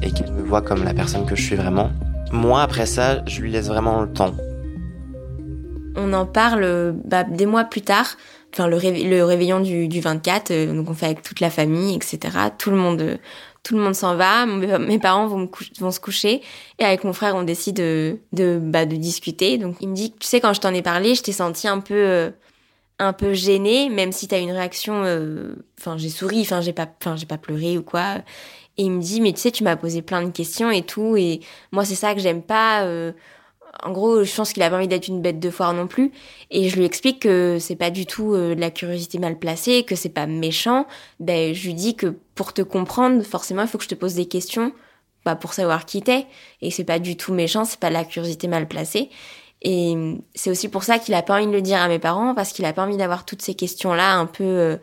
et 0.02 0.10
qu'il 0.10 0.30
me 0.32 0.42
voit 0.42 0.62
comme 0.62 0.84
la 0.84 0.94
personne 0.94 1.24
que 1.26 1.36
je 1.36 1.42
suis 1.42 1.56
vraiment. 1.56 1.90
Moi, 2.32 2.62
après 2.62 2.86
ça, 2.86 3.22
je 3.26 3.40
lui 3.40 3.52
laisse 3.52 3.68
vraiment 3.68 4.00
le 4.00 4.12
temps. 4.12 4.34
On 5.96 6.12
en 6.12 6.26
parle 6.26 6.94
bah, 7.04 7.24
des 7.24 7.46
mois 7.46 7.64
plus 7.64 7.82
tard, 7.82 8.16
enfin 8.52 8.66
le, 8.66 8.78
le 8.78 9.22
réveillon 9.24 9.60
du, 9.60 9.88
du 9.88 10.00
24, 10.00 10.50
euh, 10.50 10.74
donc 10.74 10.88
on 10.90 10.94
fait 10.94 11.06
avec 11.06 11.22
toute 11.22 11.40
la 11.40 11.50
famille, 11.50 11.94
etc. 11.94 12.18
Tout 12.58 12.70
le 12.70 12.76
monde, 12.76 13.18
tout 13.62 13.76
le 13.76 13.82
monde 13.82 13.94
s'en 13.94 14.16
va. 14.16 14.46
Mes 14.46 14.98
parents 14.98 15.26
vont, 15.26 15.48
se 15.90 16.00
coucher 16.00 16.40
et 16.78 16.84
avec 16.84 17.04
mon 17.04 17.12
frère, 17.12 17.36
on 17.36 17.42
décide 17.42 17.76
de 17.76 18.18
bah, 18.32 18.86
de 18.86 18.96
discuter. 18.96 19.58
Donc 19.58 19.76
il 19.80 19.90
me 19.90 19.94
dit, 19.94 20.12
tu 20.18 20.26
sais, 20.26 20.40
quand 20.40 20.54
je 20.54 20.60
t'en 20.60 20.72
ai 20.72 20.82
parlé, 20.82 21.14
je 21.14 21.22
t'ai 21.22 21.32
senti 21.32 21.68
un 21.68 21.80
peu 21.80 21.94
euh, 21.94 22.30
un 23.02 23.12
peu 23.12 23.32
gênée, 23.32 23.88
même 23.88 24.12
si 24.12 24.28
t'as 24.28 24.40
une 24.40 24.52
réaction. 24.52 25.04
Euh, 25.04 25.54
enfin, 25.78 25.96
j'ai 25.98 26.08
souri, 26.08 26.42
enfin 26.42 26.60
j'ai 26.60 26.72
pas, 26.72 26.88
j'ai 27.16 27.26
pas 27.26 27.38
pleuré 27.38 27.78
ou 27.78 27.82
quoi. 27.82 28.18
Et 28.78 28.84
il 28.84 28.90
me 28.90 29.00
dit, 29.02 29.20
mais 29.20 29.32
tu 29.32 29.40
sais, 29.40 29.50
tu 29.50 29.64
m'as 29.64 29.76
posé 29.76 30.02
plein 30.02 30.22
de 30.22 30.30
questions 30.30 30.70
et 30.70 30.82
tout, 30.82 31.16
et 31.16 31.40
moi, 31.72 31.84
c'est 31.84 31.94
ça 31.94 32.14
que 32.14 32.20
j'aime 32.20 32.42
pas. 32.42 32.84
Euh, 32.84 33.12
en 33.82 33.90
gros, 33.90 34.22
je 34.24 34.34
pense 34.34 34.52
qu'il 34.52 34.62
a 34.62 34.70
pas 34.70 34.76
envie 34.76 34.88
d'être 34.88 35.08
une 35.08 35.20
bête 35.22 35.40
de 35.40 35.50
foire 35.50 35.72
non 35.74 35.86
plus. 35.86 36.12
Et 36.50 36.68
je 36.68 36.76
lui 36.76 36.84
explique 36.84 37.20
que 37.20 37.58
c'est 37.60 37.76
pas 37.76 37.90
du 37.90 38.06
tout 38.06 38.34
euh, 38.34 38.54
de 38.54 38.60
la 38.60 38.70
curiosité 38.70 39.18
mal 39.18 39.38
placée, 39.38 39.82
que 39.84 39.96
c'est 39.96 40.08
pas 40.08 40.26
méchant. 40.26 40.86
Ben, 41.20 41.54
je 41.54 41.66
lui 41.66 41.74
dis 41.74 41.96
que 41.96 42.14
pour 42.34 42.52
te 42.52 42.62
comprendre, 42.62 43.22
forcément, 43.22 43.62
il 43.62 43.68
faut 43.68 43.78
que 43.78 43.84
je 43.84 43.88
te 43.88 43.94
pose 43.94 44.14
des 44.14 44.26
questions, 44.26 44.72
bah, 45.24 45.36
pour 45.36 45.52
savoir 45.54 45.86
qui 45.86 46.02
t'es. 46.02 46.26
Et 46.60 46.70
c'est 46.70 46.84
pas 46.84 46.98
du 46.98 47.16
tout 47.16 47.32
méchant, 47.32 47.64
c'est 47.64 47.80
pas 47.80 47.88
de 47.88 47.94
la 47.94 48.04
curiosité 48.04 48.48
mal 48.48 48.68
placée. 48.68 49.10
Et 49.62 49.96
c'est 50.34 50.50
aussi 50.50 50.68
pour 50.68 50.82
ça 50.82 50.98
qu'il 50.98 51.14
a 51.14 51.22
pas 51.22 51.36
envie 51.36 51.46
de 51.46 51.52
le 51.52 51.62
dire 51.62 51.78
à 51.78 51.88
mes 51.88 52.00
parents, 52.00 52.34
parce 52.34 52.52
qu'il 52.52 52.64
a 52.64 52.72
pas 52.72 52.82
envie 52.82 52.96
d'avoir 52.96 53.24
toutes 53.24 53.42
ces 53.42 53.54
questions-là 53.54 54.14
un 54.14 54.26
peu, 54.26 54.44
euh, 54.44 54.76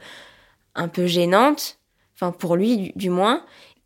un 0.76 0.88
peu 0.88 1.06
gênantes. 1.06 1.78
Enfin, 2.16 2.32
pour 2.32 2.56
lui, 2.56 2.94
du 2.96 3.10
moins. 3.10 3.44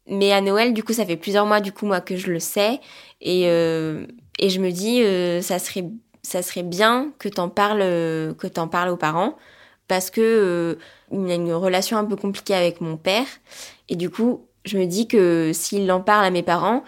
Mais 0.08 0.32
à 0.32 0.42
Noël, 0.42 0.74
du 0.74 0.84
coup, 0.84 0.94
ça 0.94 1.06
fait 1.06 1.18
plusieurs 1.18 1.46
mois, 1.46 1.62
du 1.62 1.72
coup, 1.72 1.88
moi, 1.88 2.00
que 2.00 2.16
je 2.16 2.32
le 2.32 2.40
sais. 2.40 2.80
Et, 3.22 3.46
euh, 3.48 4.06
et 4.38 4.50
je 4.50 4.60
me 4.60 4.72
dis, 4.72 5.02
euh, 5.04 5.42
ça 5.42 5.58
serait, 5.60 5.86
ça 6.22 6.44
serait 6.44 6.64
bien 6.64 7.12
que 7.20 7.30
t'en 7.30 7.50
parles, 7.50 7.80
que 7.80 8.48
t'en 8.48 8.68
parles 8.68 8.90
aux 8.90 8.98
parents. 8.98 9.36
Parce 9.88 10.10
que 10.10 10.78
il 11.12 11.32
a 11.32 11.36
une 11.36 11.54
relation 11.54 11.98
un 11.98 12.06
peu 12.06 12.16
compliquée 12.16 12.56
avec 12.56 12.82
mon 12.82 12.98
père. 12.98 13.26
Et 13.90 13.96
du 13.96 14.10
coup, 14.10 14.48
je 14.66 14.78
me 14.78 14.86
dis 14.86 15.08
que 15.08 15.52
s'il 15.54 15.92
en 15.92 16.02
parle 16.02 16.26
à 16.26 16.32
mes 16.32 16.44
parents, 16.44 16.84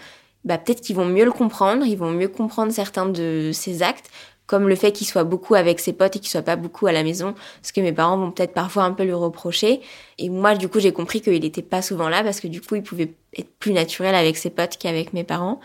bah, 0.46 0.58
peut-être 0.58 0.82
qu'ils 0.82 0.96
vont 0.96 1.06
mieux 1.06 1.26
le 1.26 1.32
comprendre, 1.32 1.86
ils 1.86 1.98
vont 1.98 2.12
mieux 2.12 2.28
comprendre 2.28 2.72
certains 2.72 3.08
de 3.08 3.52
ses 3.54 3.84
actes 3.84 4.10
comme 4.48 4.70
le 4.70 4.76
fait 4.76 4.92
qu'il 4.92 5.08
soit 5.08 5.24
beaucoup 5.24 5.56
avec 5.56 5.80
ses 5.80 5.94
potes 5.94 6.16
et 6.16 6.20
qu'il 6.20 6.30
soit 6.30 6.42
pas 6.42 6.56
beaucoup 6.56 6.86
à 6.88 6.92
la 6.92 7.04
maison, 7.04 7.34
ce 7.64 7.74
que 7.74 7.82
mes 7.82 7.94
parents 7.94 8.18
vont 8.18 8.32
peut-être 8.32 8.54
parfois 8.54 8.84
un 8.84 8.92
peu 8.92 9.04
lui 9.04 9.14
reprocher. 9.14 9.82
Et 10.20 10.30
moi, 10.30 10.56
du 10.56 10.70
coup, 10.70 10.80
j'ai 10.80 10.92
compris 10.92 11.22
qu'il 11.22 11.44
était 11.44 11.62
pas 11.62 11.82
souvent 11.82 12.10
là 12.10 12.24
parce 12.24 12.40
que 12.40 12.48
du 12.48 12.62
coup, 12.62 12.76
il 12.76 12.84
pouvait 12.84 13.14
être 13.38 13.50
plus 13.58 13.74
naturel 13.74 14.14
avec 14.14 14.38
ses 14.38 14.52
potes 14.52 14.78
qu'avec 14.78 15.14
mes 15.14 15.24
parents. 15.24 15.60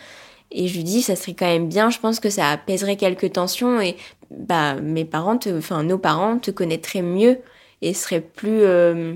Et 0.51 0.67
je 0.67 0.77
lui 0.77 0.85
dis, 0.85 1.03
ça 1.03 1.15
serait 1.15 1.35
quand 1.35 1.47
même 1.47 1.69
bien, 1.69 1.91
je 1.91 1.99
pense 1.99 2.19
que 2.19 2.31
ça 2.31 2.49
apaiserait 2.51 2.97
quelques 2.97 3.33
tensions 3.33 3.81
et 3.81 3.97
bah 4.31 4.75
mes 4.75 5.05
parents, 5.05 5.39
enfin 5.57 5.85
nos 5.85 5.99
parents 5.99 6.39
te 6.39 6.51
connaîtraient 6.51 7.03
mieux 7.03 7.39
et 7.83 7.95
seraient 7.95 8.21
plus 8.21 8.63
euh, 8.63 9.15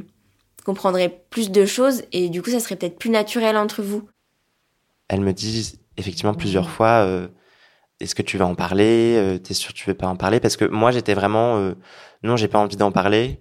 comprendraient 0.64 1.22
plus 1.30 1.50
de 1.50 1.66
choses 1.66 2.02
et 2.12 2.28
du 2.28 2.40
coup, 2.40 2.50
ça 2.50 2.60
serait 2.60 2.76
peut-être 2.76 2.98
plus 2.98 3.10
naturel 3.10 3.56
entre 3.56 3.82
vous. 3.82 4.08
Elle 5.08 5.20
me 5.20 5.32
dit 5.32 5.80
effectivement 5.96 6.34
plusieurs 6.34 6.70
fois. 6.70 7.04
Euh 7.06 7.28
est-ce 8.00 8.14
que 8.14 8.22
tu 8.22 8.38
vas 8.38 8.46
en 8.46 8.54
parler 8.54 9.16
euh, 9.16 9.38
T'es 9.38 9.54
sûr 9.54 9.72
que 9.72 9.78
tu 9.78 9.86
veux 9.88 9.94
pas 9.94 10.08
en 10.08 10.16
parler? 10.16 10.40
Parce 10.40 10.56
que 10.56 10.64
moi, 10.64 10.90
j'étais 10.90 11.14
vraiment, 11.14 11.58
euh, 11.58 11.74
non, 12.22 12.36
j'ai 12.36 12.48
pas 12.48 12.58
envie 12.58 12.76
d'en 12.76 12.92
parler 12.92 13.40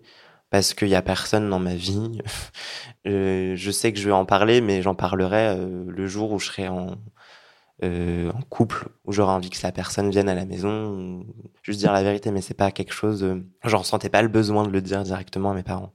parce 0.50 0.74
qu'il 0.74 0.90
y 0.90 0.96
a 0.96 1.02
personne 1.02 1.50
dans 1.50 1.60
ma 1.60 1.76
vie. 1.76 2.20
euh, 3.08 3.56
je 3.56 3.72
sais 3.72 3.92
que 3.92 4.00
je 4.00 4.06
vais 4.06 4.14
en 4.14 4.26
parler, 4.26 4.62
mais 4.62 4.82
j'en 4.82 4.96
parlerai 4.96 5.58
euh, 5.58 5.86
le 5.88 6.08
jour 6.08 6.32
où 6.32 6.40
je 6.40 6.48
serai 6.48 6.68
en 6.68 6.98
en 7.82 8.42
couple 8.50 8.88
où 9.04 9.12
j'aurais 9.12 9.34
envie 9.34 9.50
que 9.50 9.58
la 9.62 9.74
personne 9.74 10.10
vienne 10.10 10.30
à 10.30 10.36
la 10.36 10.46
maison, 10.46 11.26
juste 11.64 11.80
dire 11.80 11.92
la 11.92 12.02
vérité, 12.02 12.32
mais 12.32 12.40
c'est 12.40 12.54
pas 12.54 12.72
quelque 12.72 12.94
chose. 12.94 13.28
J'en 13.66 13.80
ressentais 13.80 14.08
pas 14.08 14.22
le 14.22 14.30
besoin 14.30 14.64
de 14.64 14.72
le 14.72 14.82
dire 14.82 15.04
directement 15.04 15.52
à 15.52 15.54
mes 15.54 15.64
parents. 15.64 15.92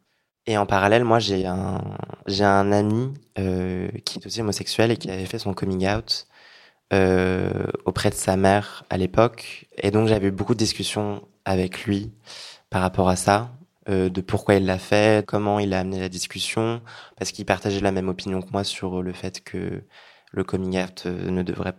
Et 0.49 0.57
en 0.57 0.65
parallèle, 0.65 1.05
moi, 1.05 1.19
j'ai 1.19 1.45
un 1.47 1.83
j'ai 2.27 2.45
un 2.45 2.73
ami 2.73 3.13
euh, 3.39 3.91
qui 4.07 4.19
est 4.19 4.27
aussi 4.27 4.41
homosexuel 4.41 4.91
et 4.91 4.97
qui 4.97 5.11
avait 5.11 5.27
fait 5.27 5.39
son 5.39 5.53
coming 5.53 5.87
out 5.87 6.27
euh, 6.95 7.67
auprès 7.85 8.09
de 8.11 8.15
sa 8.15 8.37
mère 8.39 8.85
à 8.91 8.97
l'époque, 8.97 9.67
et 9.77 9.91
donc 9.91 10.09
j'avais 10.09 10.29
eu 10.29 10.31
beaucoup 10.33 10.55
de 10.55 10.59
discussions 10.59 11.29
avec 11.45 11.85
lui 11.85 12.13
par 12.71 12.83
rapport 12.83 13.11
à 13.11 13.17
ça, 13.17 13.53
euh, 13.91 14.09
de 14.09 14.21
pourquoi 14.23 14.55
il 14.57 14.65
l'a 14.67 14.79
fait, 14.79 15.27
comment 15.27 15.59
il 15.59 15.75
a 15.75 15.81
amené 15.81 16.01
la 16.01 16.09
discussion, 16.09 16.83
parce 17.19 17.33
qu'il 17.33 17.45
partageait 17.47 17.81
la 17.81 17.93
même 17.93 18.09
opinion 18.09 18.41
que 18.43 18.51
moi 18.53 18.65
sur 18.65 19.03
le 19.03 19.13
fait 19.13 19.45
que 19.45 19.85
le 20.33 20.45
coming 20.45 20.79
out 20.83 21.07
ne 21.07 21.43
devrait, 21.43 21.75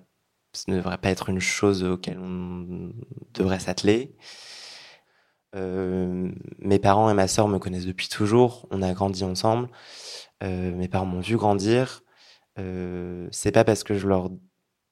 ne 0.68 0.78
devrait 0.78 1.00
pas 1.00 1.10
être 1.10 1.30
une 1.30 1.40
chose 1.42 1.84
auquel 1.84 2.20
on 2.20 2.94
devrait 3.34 3.60
s'atteler. 3.60 4.16
Euh, 5.56 6.29
mes 6.60 6.79
parents 6.79 7.10
et 7.10 7.13
ma 7.13 7.27
sœur 7.27 7.48
me 7.48 7.58
connaissent 7.58 7.86
depuis 7.86 8.08
toujours, 8.08 8.68
on 8.70 8.82
a 8.82 8.94
grandi 8.94 9.24
ensemble, 9.24 9.68
euh, 10.44 10.72
mes 10.75 10.88
parents 10.88 11.06
m'ont 11.06 11.22
vu 11.22 11.38
grandir. 11.38 12.03
Euh, 12.60 13.27
c'est 13.32 13.51
pas 13.51 13.63
parce 13.63 13.84
que 13.84 13.98
je 13.98 14.08
leur 14.08 14.29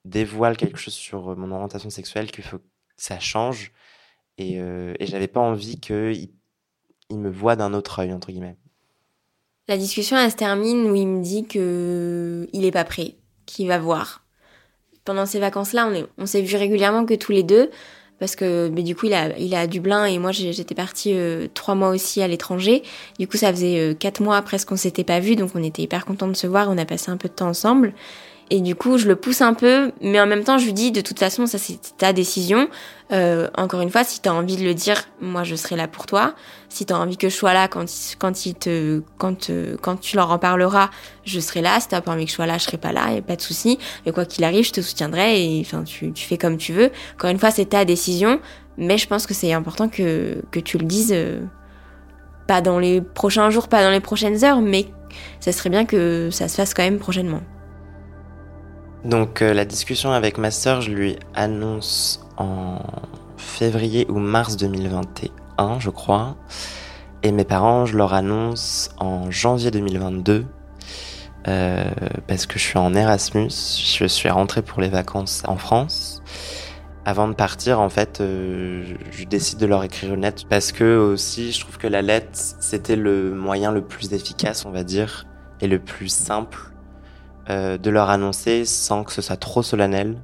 dévoile 0.06 0.58
quelque 0.58 0.78
chose 0.78 0.94
sur 0.94 1.36
mon 1.36 1.52
orientation 1.52 1.90
sexuelle 1.90 2.32
qu'il 2.32 2.44
faut 2.44 2.60
que 2.60 2.64
ça 2.96 3.20
change. 3.20 3.72
Et, 4.40 4.58
et 4.58 5.08
j'avais 5.08 5.28
pas 5.28 5.40
envie 5.40 5.80
qu'ils 5.80 6.30
il 7.10 7.18
me 7.18 7.32
voient 7.32 7.56
d'un 7.56 7.74
autre 7.74 7.98
œil, 7.98 8.14
entre 8.14 8.32
guillemets. 8.32 8.56
La 9.68 9.78
discussion, 9.78 10.16
elle 10.16 10.30
se 10.30 10.36
termine 10.36 10.92
où 10.92 10.96
il 10.96 11.08
me 11.08 11.24
dit 11.24 11.46
que 11.48 12.48
il 12.54 12.64
est 12.64 12.72
pas 12.72 12.86
prêt, 12.86 13.16
qu'il 13.48 13.68
va 13.68 13.80
voir. 13.80 14.24
Pendant 15.06 15.26
ces 15.26 15.40
vacances-là, 15.40 15.88
on 15.88 16.08
on 16.20 16.26
s'est 16.28 16.44
vu 16.44 16.56
régulièrement 16.56 17.06
que 17.06 17.16
tous 17.16 17.32
les 17.32 17.42
deux, 17.42 17.72
parce 18.20 18.36
que 18.36 18.70
du 18.70 18.96
coup, 18.96 19.06
il, 19.06 19.14
a, 19.14 19.38
il 19.38 19.54
est 19.54 19.58
à 19.58 19.68
Dublin 19.68 20.06
et 20.06 20.18
moi, 20.18 20.32
j'étais 20.32 20.76
partie 20.76 21.14
euh, 21.14 21.48
trois 21.54 21.76
mois 21.76 21.90
aussi 21.90 22.22
à 22.22 22.28
l'étranger. 22.28 22.84
Du 23.20 23.28
coup, 23.28 23.38
ça 23.38 23.52
faisait 23.52 23.80
euh, 23.80 23.94
quatre 23.94 24.22
mois 24.22 24.42
presque 24.42 24.70
qu'on 24.70 24.76
s'était 24.76 25.04
pas 25.04 25.20
vus, 25.20 25.36
donc 25.36 25.52
on 25.56 25.64
était 25.64 25.84
hyper 25.84 26.06
contents 26.06 26.28
de 26.28 26.36
se 26.36 26.48
voir. 26.48 26.68
On 26.70 26.78
a 26.78 26.86
passé 26.86 27.12
un 27.12 27.18
peu 27.18 27.28
de 27.28 27.34
temps 27.34 27.50
ensemble. 27.50 27.94
Et 28.50 28.62
du 28.62 28.76
coup, 28.76 28.98
je 28.98 29.08
le 29.08 29.18
pousse 29.18 29.42
un 29.42 29.54
peu, 29.54 29.92
mais 30.02 30.22
en 30.22 30.26
même 30.26 30.44
temps, 30.44 30.58
je 30.58 30.66
lui 30.66 30.74
dis, 30.74 30.92
de 30.92 31.02
toute 31.02 31.20
façon, 31.20 31.46
ça 31.48 31.58
c'est 31.58 31.80
ta 31.98 32.14
décision. 32.14 32.70
Euh, 33.12 33.50
encore 33.58 33.82
une 33.82 33.90
fois, 33.90 34.06
si 34.06 34.22
t'as 34.22 34.32
envie 34.32 34.56
de 34.56 34.64
le 34.64 34.74
dire, 34.74 35.04
moi 35.20 35.44
je 35.44 35.56
serai 35.56 35.76
là 35.76 35.90
pour 35.90 36.06
toi. 36.06 36.34
Si 36.70 36.86
t'as 36.86 36.96
envie 36.96 37.18
que 37.18 37.28
je 37.28 37.36
sois 37.36 37.54
là 37.54 37.68
quand, 37.68 37.86
quand, 38.20 38.46
il 38.46 38.56
te, 38.56 39.02
quand, 39.18 39.50
euh, 39.50 39.76
quand 39.82 39.98
tu 40.00 40.16
leur 40.16 40.32
en 40.32 40.40
parleras, 40.40 40.90
je 41.26 41.42
serai 41.42 41.62
là. 41.62 41.80
Si 41.82 41.90
t'as 41.90 42.00
pas 42.00 42.14
envie 42.14 42.24
que 42.24 42.32
je 42.32 42.36
sois 42.36 42.46
là, 42.46 42.58
je 42.58 42.64
serai 42.64 42.78
pas 42.78 42.94
là, 42.94 43.08
a 43.18 43.22
pas 43.22 43.36
de 43.36 43.42
souci. 43.42 43.80
Mais 44.06 44.14
quoi 44.14 44.26
qu'il 44.26 44.46
arrive, 44.46 44.64
je 44.64 44.72
te 44.72 44.82
soutiendrai 44.82 45.44
et 45.44 45.62
enfin, 45.66 45.84
tu, 45.84 46.14
tu 46.14 46.26
fais 46.26 46.38
comme 46.38 46.58
tu 46.58 46.72
veux. 46.72 46.92
Encore 47.16 47.30
une 47.30 47.40
fois, 47.40 47.52
c'est 47.52 47.66
ta 47.66 47.84
décision, 47.84 48.40
mais 48.78 48.98
je 48.98 49.08
pense 49.08 49.28
que 49.28 49.34
c'est 49.34 49.52
important 49.52 49.90
que, 49.90 50.42
que 50.52 50.62
tu 50.62 50.78
le 50.78 50.86
dises, 50.86 51.12
euh, 51.14 51.42
pas 52.48 52.62
dans 52.62 52.80
les 52.80 53.02
prochains 53.02 53.50
jours, 53.50 53.68
pas 53.68 53.84
dans 53.84 53.92
les 53.92 54.00
prochaines 54.00 54.46
heures, 54.46 54.62
mais 54.62 54.86
ça 55.42 55.52
serait 55.52 55.70
bien 55.70 55.86
que 55.86 56.30
ça 56.32 56.48
se 56.48 56.56
fasse 56.56 56.74
quand 56.74 56.84
même 56.84 57.00
prochainement. 57.00 57.42
Donc 59.08 59.42
euh, 59.42 59.54
la 59.54 59.64
discussion 59.64 60.12
avec 60.12 60.38
ma 60.38 60.52
sœur, 60.52 60.82
je 60.82 60.92
lui 60.92 61.16
annonce 61.34 62.20
en 62.36 62.80
février 63.38 64.06
ou 64.10 64.20
mars 64.20 64.58
2021, 64.58 65.80
je 65.80 65.90
crois. 65.90 66.36
Et 67.24 67.32
mes 67.32 67.46
parents, 67.46 67.86
je 67.86 67.96
leur 67.96 68.14
annonce 68.14 68.90
en 69.00 69.32
janvier 69.32 69.72
2022. 69.72 70.46
euh, 71.48 71.86
parce 72.28 72.46
que 72.48 72.60
je 72.60 72.66
suis 72.66 72.78
en 72.78 72.94
Erasmus, 72.94 73.50
je 73.50 74.06
suis 74.06 74.28
rentré 74.28 74.62
pour 74.62 74.82
les 74.82 74.90
vacances 74.90 75.42
en 75.48 75.56
France. 75.56 76.22
Avant 77.06 77.30
de 77.30 77.34
partir, 77.34 77.80
en 77.80 77.88
fait, 77.88 78.20
euh, 78.20 78.84
je 79.12 79.24
décide 79.24 79.58
de 79.58 79.66
leur 79.68 79.86
écrire 79.86 80.14
une 80.14 80.24
lettre 80.24 80.44
parce 80.50 80.74
que 80.74 80.98
aussi, 80.98 81.54
je 81.54 81.62
trouve 81.62 81.78
que 81.78 81.88
la 81.88 82.02
lettre, 82.02 82.38
c'était 82.60 82.98
le 82.98 83.34
moyen 83.34 83.72
le 83.72 83.82
plus 83.82 84.12
efficace, 84.12 84.66
on 84.66 84.72
va 84.72 84.84
dire, 84.84 85.26
et 85.62 85.68
le 85.68 85.80
plus 85.80 86.10
simple 86.10 86.74
euh, 87.50 87.78
de 87.78 87.90
leur 87.90 88.10
annoncer 88.10 88.66
sans 88.66 89.06
que 89.06 89.14
ce 89.14 89.22
soit 89.22 89.38
trop 89.38 89.64
solennel 89.64 90.18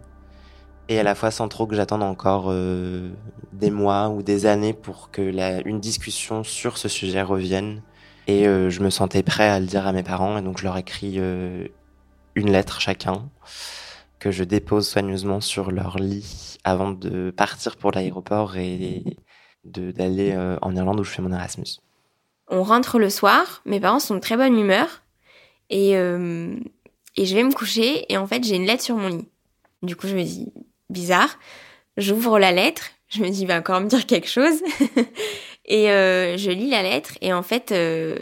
et 0.90 1.00
à 1.00 1.04
la 1.04 1.16
fois 1.16 1.32
sans 1.32 1.48
trop 1.48 1.66
que 1.66 1.74
j'attende 1.74 2.04
encore 2.04 2.48
euh, 2.50 3.12
des 3.54 3.72
mois 3.72 4.10
ou 4.10 4.22
des 4.24 4.46
années 4.46 4.74
pour 4.74 5.10
que 5.10 5.22
la, 5.22 5.62
une 5.62 5.80
discussion 5.80 6.44
sur 6.44 6.78
ce 6.78 6.90
sujet 6.90 7.22
revienne. 7.22 7.82
Et 8.28 8.46
euh, 8.46 8.70
je 8.70 8.82
me 8.82 8.90
sentais 8.90 9.24
prêt 9.24 9.48
à 9.48 9.62
le 9.62 9.66
dire 9.68 9.88
à 9.88 9.94
mes 9.94 10.04
parents 10.04 10.38
et 10.38 10.42
donc 10.42 10.58
je 10.58 10.66
leur 10.66 10.76
écris 10.76 11.16
une 11.16 12.52
lettre 12.52 12.82
chacun 12.82 13.30
que 14.20 14.30
je 14.30 14.44
dépose 14.44 14.86
soigneusement 14.86 15.40
sur 15.40 15.72
leur 15.72 16.00
lit 16.00 16.58
avant 16.66 16.92
de 16.92 17.32
partir 17.32 17.78
pour 17.78 17.92
l'aéroport 17.92 18.58
et 18.58 19.18
d'aller 19.64 20.38
en 20.62 20.76
Irlande 20.76 21.00
où 21.00 21.04
je 21.06 21.12
fais 21.12 21.22
mon 21.22 21.32
Erasmus. 21.32 21.80
On 22.50 22.64
rentre 22.64 23.00
le 23.00 23.10
soir, 23.10 23.62
mes 23.66 23.80
parents 23.80 24.00
sont 24.00 24.16
de 24.16 24.20
très 24.20 24.36
bonne 24.36 24.60
humeur 24.60 25.04
et, 25.70 25.98
et 27.16 27.26
je 27.26 27.36
vais 27.36 27.44
me 27.44 27.54
coucher 27.54 28.12
et 28.12 28.18
en 28.18 28.28
fait 28.28 28.44
j'ai 28.44 28.56
une 28.56 28.66
lettre 28.66 28.84
sur 28.84 28.96
mon 28.96 29.10
lit. 29.10 29.28
Du 29.82 29.96
coup 29.96 30.08
je 30.08 30.16
me 30.16 30.24
dis 30.24 30.52
bizarre, 30.90 31.38
j'ouvre 31.98 32.40
la 32.40 32.52
lettre, 32.52 32.92
je 33.10 33.22
me 33.22 33.30
dis 33.30 33.42
il 33.42 33.48
va 33.48 33.58
encore 33.58 33.82
me 33.82 33.88
dire 33.88 34.06
quelque 34.06 34.30
chose 34.30 34.62
et 35.66 35.92
euh, 35.92 36.38
je 36.38 36.52
lis 36.52 36.70
la 36.70 36.84
lettre 36.84 37.18
et 37.22 37.34
en 37.34 37.44
fait 37.44 37.72
euh, 37.72 38.18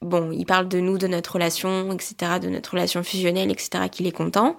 bon 0.00 0.30
il 0.32 0.46
parle 0.46 0.68
de 0.68 0.80
nous, 0.80 0.98
de 0.98 1.06
notre 1.06 1.34
relation, 1.34 1.90
etc., 1.92 2.38
de 2.40 2.48
notre 2.48 2.72
relation 2.72 3.02
fusionnelle, 3.02 3.50
etc., 3.50 3.88
qu'il 3.90 4.06
est 4.06 4.12
content. 4.12 4.56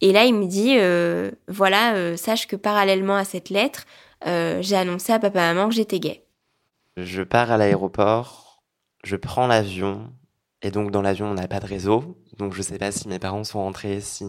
Et 0.00 0.12
là 0.12 0.24
il 0.24 0.34
me 0.34 0.46
dit 0.46 0.76
euh, 0.78 1.30
voilà 1.48 2.16
sache 2.16 2.46
que 2.46 2.56
parallèlement 2.56 3.16
à 3.16 3.24
cette 3.24 3.50
lettre 3.50 3.84
j'ai 4.24 4.76
annoncé 4.76 5.12
à 5.12 5.18
papa 5.18 5.52
maman 5.52 5.68
que 5.68 5.74
j'étais 5.74 6.00
gay. 6.00 6.22
Je 6.96 7.22
pars 7.22 7.50
à 7.50 7.58
l'aéroport, 7.58 8.62
je 9.04 9.16
prends 9.16 9.46
l'avion, 9.46 10.10
et 10.66 10.72
donc 10.72 10.90
dans 10.90 11.00
l'avion 11.00 11.26
on 11.26 11.34
n'a 11.34 11.46
pas 11.46 11.60
de 11.60 11.66
réseau, 11.66 12.18
donc 12.38 12.52
je 12.52 12.60
sais 12.60 12.76
pas 12.76 12.90
si 12.90 13.06
mes 13.06 13.20
parents 13.20 13.44
sont 13.44 13.60
rentrés, 13.60 14.00
si 14.00 14.24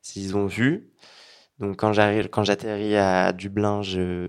s'ils 0.00 0.36
ont 0.36 0.46
vu. 0.46 0.92
Donc 1.58 1.76
quand 1.76 1.92
j'atterris 1.92 2.96
à 2.96 3.32
Dublin, 3.32 3.82
je 3.82 4.28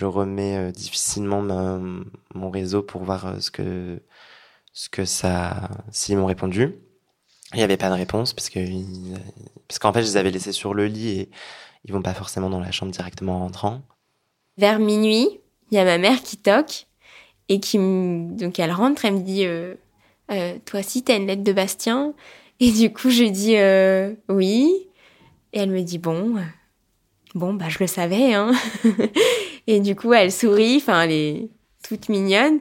remets 0.00 0.56
euh, 0.56 0.70
difficilement 0.70 1.42
mon 1.42 2.50
réseau 2.50 2.82
pour 2.82 3.02
voir 3.02 3.26
euh, 3.26 3.40
ce 3.40 3.50
que 3.50 4.00
ce 4.72 4.88
que 4.88 5.04
ça, 5.04 5.68
s'ils 5.90 6.16
m'ont 6.16 6.26
répondu. 6.26 6.76
Il 7.52 7.56
n'y 7.56 7.64
avait 7.64 7.76
pas 7.76 7.88
de 7.88 7.94
réponse 7.94 8.32
parce 8.32 8.48
que 8.48 8.60
parce 9.66 9.80
qu'en 9.80 9.92
fait 9.92 10.02
je 10.02 10.06
les 10.06 10.16
avais 10.16 10.30
laissés 10.30 10.52
sur 10.52 10.74
le 10.74 10.86
lit 10.86 11.08
et 11.08 11.30
ils 11.84 11.92
vont 11.92 12.02
pas 12.02 12.14
forcément 12.14 12.50
dans 12.50 12.60
la 12.60 12.70
chambre 12.70 12.92
directement 12.92 13.36
en 13.36 13.38
rentrant. 13.40 13.82
Vers 14.58 14.78
minuit, 14.78 15.40
il 15.72 15.76
y 15.76 15.80
a 15.80 15.84
ma 15.84 15.98
mère 15.98 16.22
qui 16.22 16.36
toque 16.36 16.86
et 17.48 17.58
qui 17.58 17.78
donc 17.78 18.60
elle 18.60 18.72
rentre, 18.72 19.04
elle 19.04 19.14
me 19.14 19.22
dit 19.22 19.44
euh, 19.44 19.74
Euh, 20.30 20.56
toi 20.64 20.80
aussi 20.80 21.02
t'as 21.02 21.16
une 21.16 21.26
lettre 21.26 21.44
de 21.44 21.52
Bastien. 21.52 22.14
Et 22.60 22.72
du 22.72 22.92
coup 22.92 23.10
je 23.10 23.24
dis 23.24 23.56
euh, 23.56 24.14
oui. 24.28 24.88
Et 25.52 25.60
elle 25.60 25.70
me 25.70 25.82
dit 25.82 25.98
bon 25.98 26.36
euh, 26.36 26.40
bon 27.34 27.54
bah 27.54 27.68
je 27.68 27.78
le 27.80 27.86
savais 27.86 28.34
hein. 28.34 28.52
Et 29.66 29.80
du 29.80 29.96
coup 29.96 30.12
elle 30.12 30.32
sourit, 30.32 30.76
enfin 30.76 31.02
elle 31.02 31.12
est 31.12 31.48
toute 31.86 32.08
mignonne. 32.08 32.60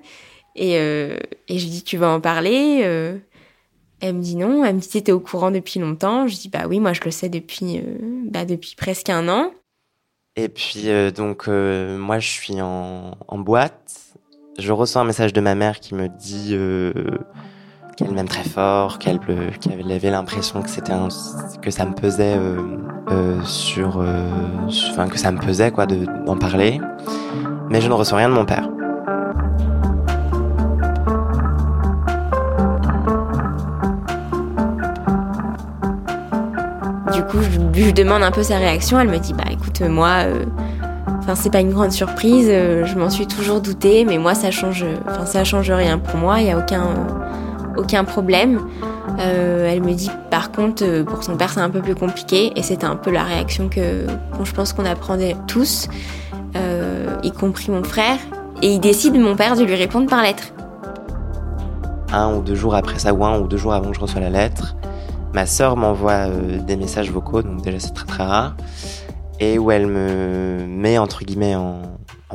Et 0.55 0.75
et 0.75 1.59
je 1.59 1.67
dis 1.67 1.83
tu 1.83 1.97
vas 1.97 2.09
en 2.09 2.21
parler 2.21 2.81
elle 4.01 4.15
me 4.15 4.21
dit 4.21 4.35
non, 4.35 4.63
elle 4.63 4.75
me 4.75 4.79
dit 4.79 4.89
t'étais 4.89 5.11
au 5.11 5.19
courant 5.19 5.51
depuis 5.51 5.79
longtemps. 5.79 6.27
Je 6.27 6.35
dis 6.35 6.49
bah 6.49 6.65
oui, 6.67 6.79
moi 6.79 6.93
je 6.93 7.01
le 7.03 7.11
sais 7.11 7.29
depuis 7.29 7.81
bah 8.25 8.45
depuis 8.45 8.75
presque 8.75 9.09
un 9.09 9.27
an. 9.27 9.51
Et 10.37 10.47
puis 10.47 10.87
donc 11.13 11.47
moi 11.47 12.19
je 12.19 12.29
suis 12.29 12.61
en, 12.61 13.17
en 13.27 13.37
boîte, 13.37 14.13
je 14.57 14.71
reçois 14.71 15.01
un 15.01 15.05
message 15.05 15.33
de 15.33 15.41
ma 15.41 15.55
mère 15.55 15.81
qui 15.81 15.93
me 15.93 16.07
dit 16.07 16.55
qu'elle 17.95 18.11
m'aime 18.11 18.27
très 18.27 18.43
fort, 18.43 18.99
qu'elle 18.99 19.19
euh, 19.29 19.49
avait 19.95 20.09
l'impression 20.11 20.61
que 20.61 20.69
c'était 20.69 20.91
un- 20.91 21.07
que 21.61 21.71
ça 21.71 21.85
me 21.85 21.93
pesait 21.93 22.35
euh, 22.37 22.57
euh, 23.11 23.41
sur, 23.43 23.99
euh, 24.01 24.27
sur- 24.67 24.91
enfin 24.91 25.07
que 25.07 25.17
ça 25.17 25.31
me 25.31 25.39
pesait 25.39 25.71
quoi 25.71 25.85
de 25.85 26.05
d'en 26.25 26.37
parler, 26.37 26.81
mais 27.69 27.79
je 27.81 27.87
ne 27.87 27.93
reçois 27.93 28.17
rien 28.17 28.29
de 28.29 28.33
mon 28.33 28.45
père. 28.45 28.69
Du 37.13 37.23
coup, 37.23 37.37
je 37.41 37.59
lui 37.79 37.93
demande 37.93 38.23
un 38.23 38.31
peu 38.31 38.43
sa 38.43 38.57
réaction. 38.57 38.99
Elle 38.99 39.09
me 39.09 39.17
dit 39.19 39.33
bah 39.33 39.43
écoute, 39.51 39.81
moi, 39.81 40.23
euh, 40.25 40.45
enfin 41.19 41.35
c'est 41.35 41.49
pas 41.51 41.61
une 41.61 41.71
grande 41.71 41.91
surprise. 41.91 42.47
euh, 42.49 42.85
je 42.85 42.95
m'en 42.97 43.09
suis 43.09 43.27
toujours 43.27 43.61
doutée, 43.61 44.05
mais 44.05 44.17
moi 44.17 44.33
ça 44.35 44.51
change, 44.51 44.85
enfin 45.09 45.25
ça 45.25 45.43
change 45.43 45.69
rien 45.71 45.97
pour 45.99 46.17
moi. 46.19 46.41
Il 46.41 46.47
y 46.47 46.51
a 46.51 46.57
aucun 46.57 46.81
euh, 46.83 46.95
aucun 47.77 48.03
problème. 48.03 48.61
Euh, 49.19 49.69
elle 49.69 49.81
me 49.81 49.93
dit 49.93 50.09
par 50.29 50.51
contre 50.51 50.83
euh, 50.83 51.03
pour 51.03 51.23
son 51.23 51.37
père 51.37 51.51
c'est 51.51 51.61
un 51.61 51.69
peu 51.69 51.81
plus 51.81 51.95
compliqué 51.95 52.51
et 52.55 52.63
c'était 52.63 52.85
un 52.85 52.95
peu 52.95 53.11
la 53.11 53.23
réaction 53.23 53.69
que 53.69 54.05
bon, 54.37 54.43
je 54.43 54.53
pense 54.53 54.73
qu'on 54.73 54.85
apprenait 54.85 55.35
tous, 55.47 55.87
euh, 56.55 57.15
y 57.23 57.31
compris 57.31 57.71
mon 57.71 57.83
frère. 57.83 58.17
Et 58.61 58.73
il 58.73 58.79
décide 58.79 59.15
mon 59.19 59.35
père 59.35 59.55
de 59.55 59.63
lui 59.63 59.75
répondre 59.75 60.09
par 60.09 60.23
lettre. 60.23 60.53
un 62.13 62.33
ou 62.35 62.41
deux 62.41 62.55
jours 62.55 62.75
après 62.75 62.99
ça, 62.99 63.13
ou 63.13 63.25
un 63.25 63.39
ou 63.39 63.47
deux 63.47 63.57
jours 63.57 63.73
avant 63.73 63.89
que 63.89 63.95
je 63.95 63.99
reçois 63.99 64.21
la 64.21 64.29
lettre, 64.29 64.75
Ma 65.35 65.45
sœur 65.45 65.75
m'envoie 65.75 66.29
des 66.29 66.77
messages 66.77 67.11
vocaux, 67.11 67.41
donc 67.41 67.61
déjà 67.61 67.77
c'est 67.77 67.93
très 67.93 68.05
très 68.05 68.23
rare, 68.23 68.55
et 69.41 69.59
où 69.59 69.69
elle 69.69 69.85
me 69.85 70.65
met 70.65 70.97
entre 70.97 71.25
guillemets 71.25 71.55
en, 71.55 71.81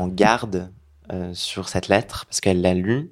garde 0.07 0.71
euh, 1.13 1.31
sur 1.33 1.69
cette 1.69 1.89
lettre 1.89 2.27
parce 2.27 2.41
qu'elle 2.41 2.61
l'a 2.61 2.75
lue 2.75 3.11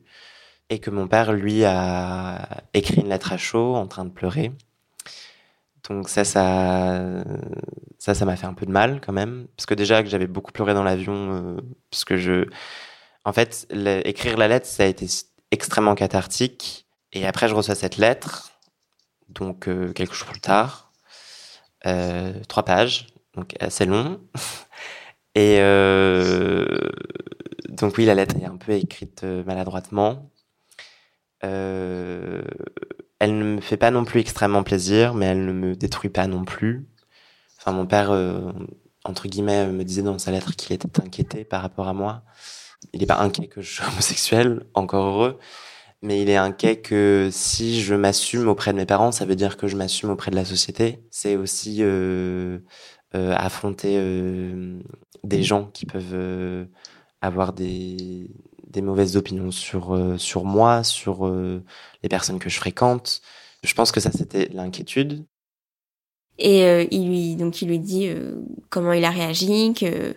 et 0.71 0.79
que 0.81 0.91
mon 0.91 1.09
père 1.09 1.33
lui 1.33 1.65
a 1.65 2.63
écrit 2.75 3.01
une 3.01 3.09
lettre 3.09 3.33
à 3.33 3.39
chaud 3.39 3.75
en 3.75 3.87
train 3.87 4.05
de 4.05 4.11
pleurer. 4.11 4.53
Donc 5.89 6.09
ça, 6.09 6.25
ça, 6.25 7.25
ça, 7.99 8.25
m'a 8.25 8.37
fait 8.37 8.47
un 8.47 8.53
peu 8.53 8.67
de 8.67 8.71
mal 8.71 9.01
quand 9.01 9.13
même, 9.13 9.47
parce 9.57 9.65
que 9.67 9.75
déjà 9.75 10.03
que 10.03 10.09
j'avais 10.09 10.27
beaucoup 10.27 10.53
pleuré 10.53 10.75
dans 10.75 10.83
l'avion, 10.83 11.33
euh, 11.33 11.61
parce 11.91 12.05
que 12.05 12.17
je, 12.19 12.47
en 13.25 13.33
fait, 13.33 13.67
écrire 14.05 14.37
la 14.37 14.49
lettre, 14.49 14.67
ça 14.67 14.83
a 14.83 14.87
été 14.87 15.07
extrêmement 15.51 15.95
cathartique. 15.95 16.87
Et 17.13 17.27
après, 17.27 17.49
je 17.49 17.55
reçois 17.55 17.75
cette 17.75 17.97
lettre, 17.97 18.53
donc 19.31 19.69
euh, 19.69 19.93
quelques 19.95 20.13
jours 20.13 20.29
plus 20.29 20.41
tard, 20.41 20.93
euh, 21.87 22.35
trois 22.49 22.65
pages, 22.65 23.07
donc 23.35 23.55
assez 23.61 23.87
long. 23.87 24.21
Et 25.35 25.59
donc 27.69 27.97
oui, 27.97 28.05
la 28.05 28.15
lettre 28.15 28.35
est 28.37 28.45
un 28.45 28.57
peu 28.57 28.73
écrite 28.73 29.23
maladroitement. 29.23 30.31
Euh, 31.45 32.43
elle 33.19 33.39
ne 33.39 33.45
me 33.57 33.61
fait 33.61 33.77
pas 33.77 33.91
non 33.91 34.05
plus 34.05 34.21
extrêmement 34.21 34.63
plaisir, 34.63 35.15
mais 35.15 35.27
elle 35.27 35.45
ne 35.45 35.53
me 35.53 35.75
détruit 35.75 36.11
pas 36.11 36.27
non 36.27 36.45
plus. 36.45 36.87
Enfin, 37.59 37.73
mon 37.73 37.87
père, 37.87 38.11
euh, 38.11 38.53
entre 39.05 39.29
guillemets, 39.29 39.67
me 39.69 39.85
disait 39.85 40.03
dans 40.03 40.19
sa 40.19 40.31
lettre 40.31 40.55
qu'il 40.55 40.73
était 40.73 41.01
inquiété 41.01 41.45
par 41.45 41.63
rapport 41.63 41.89
à 41.89 41.93
moi. 41.93 42.23
Il 42.93 43.01
n'est 43.01 43.07
pas 43.07 43.19
inquiet 43.19 43.49
que 43.49 43.61
je 43.61 43.77
sois 43.77 43.89
homosexuel, 43.93 44.65
encore 44.75 45.07
heureux, 45.07 45.39
mais 46.03 46.23
il 46.23 46.31
est 46.31 46.37
inquiet 46.37 46.81
que 46.81 47.29
si 47.33 47.81
je 47.83 47.95
m'assume 47.95 48.49
auprès 48.49 48.73
de 48.73 48.79
mes 48.79 48.87
parents, 48.87 49.13
ça 49.13 49.25
veut 49.25 49.37
dire 49.37 49.57
que 49.57 49.67
je 49.67 49.77
m'assume 49.77 50.11
auprès 50.11 50.31
de 50.31 50.37
la 50.37 50.45
société. 50.45 51.03
C'est 51.11 51.37
aussi 51.37 51.79
euh, 51.83 52.61
affronter 53.13 54.01
des 55.25 55.43
gens 55.43 55.67
qui 55.67 55.87
peuvent 55.87 56.69
avoir 57.21 57.53
des, 57.53 58.31
des 58.69 58.83
mauvaises 58.83 59.17
opinions 59.17 59.51
sur 59.51 59.95
euh, 59.95 60.19
sur 60.19 60.45
moi, 60.45 60.85
sur 60.85 61.27
euh, 61.27 61.63
les 62.03 62.09
personnes 62.09 62.39
que 62.39 62.51
je 62.51 62.59
fréquente. 62.59 63.23
Je 63.63 63.75
pense 63.75 63.93
que 63.93 64.01
ça 64.01 64.13
c'était 64.13 64.49
l'inquiétude. 64.53 65.25
Et 66.39 66.65
euh, 66.65 66.85
il 66.91 67.09
lui 67.09 67.37
donc 67.37 67.63
il 67.63 67.69
lui 67.69 67.79
dit 67.79 68.09
comment 68.71 68.93
il 68.93 69.05
a 69.05 69.11
réagi, 69.11 69.73
que 69.75 70.15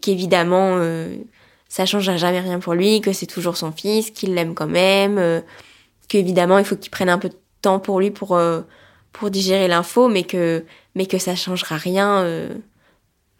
qu'évidemment 0.00 0.78
ça 1.68 1.86
changera 1.86 2.16
jamais 2.16 2.40
rien 2.40 2.60
pour 2.60 2.74
lui, 2.74 3.00
que 3.00 3.12
c'est 3.12 3.26
toujours 3.26 3.56
son 3.56 3.72
fils, 3.72 4.10
qu'il 4.10 4.34
l'aime 4.34 4.54
quand 4.54 4.68
même, 4.68 5.42
qu'évidemment 6.08 6.58
il 6.58 6.64
faut 6.64 6.76
qu'il 6.76 6.90
prenne 6.90 7.08
un 7.08 7.18
peu 7.18 7.30
de 7.30 7.36
temps 7.62 7.80
pour 7.80 7.98
lui 7.98 8.12
pour 8.12 8.38
pour 9.12 9.30
digérer 9.30 9.66
l'info, 9.66 10.08
mais 10.08 10.22
que 10.22 10.64
mais 10.94 11.06
que 11.06 11.18
ça 11.18 11.34
changera 11.34 11.76
rien, 11.76 12.24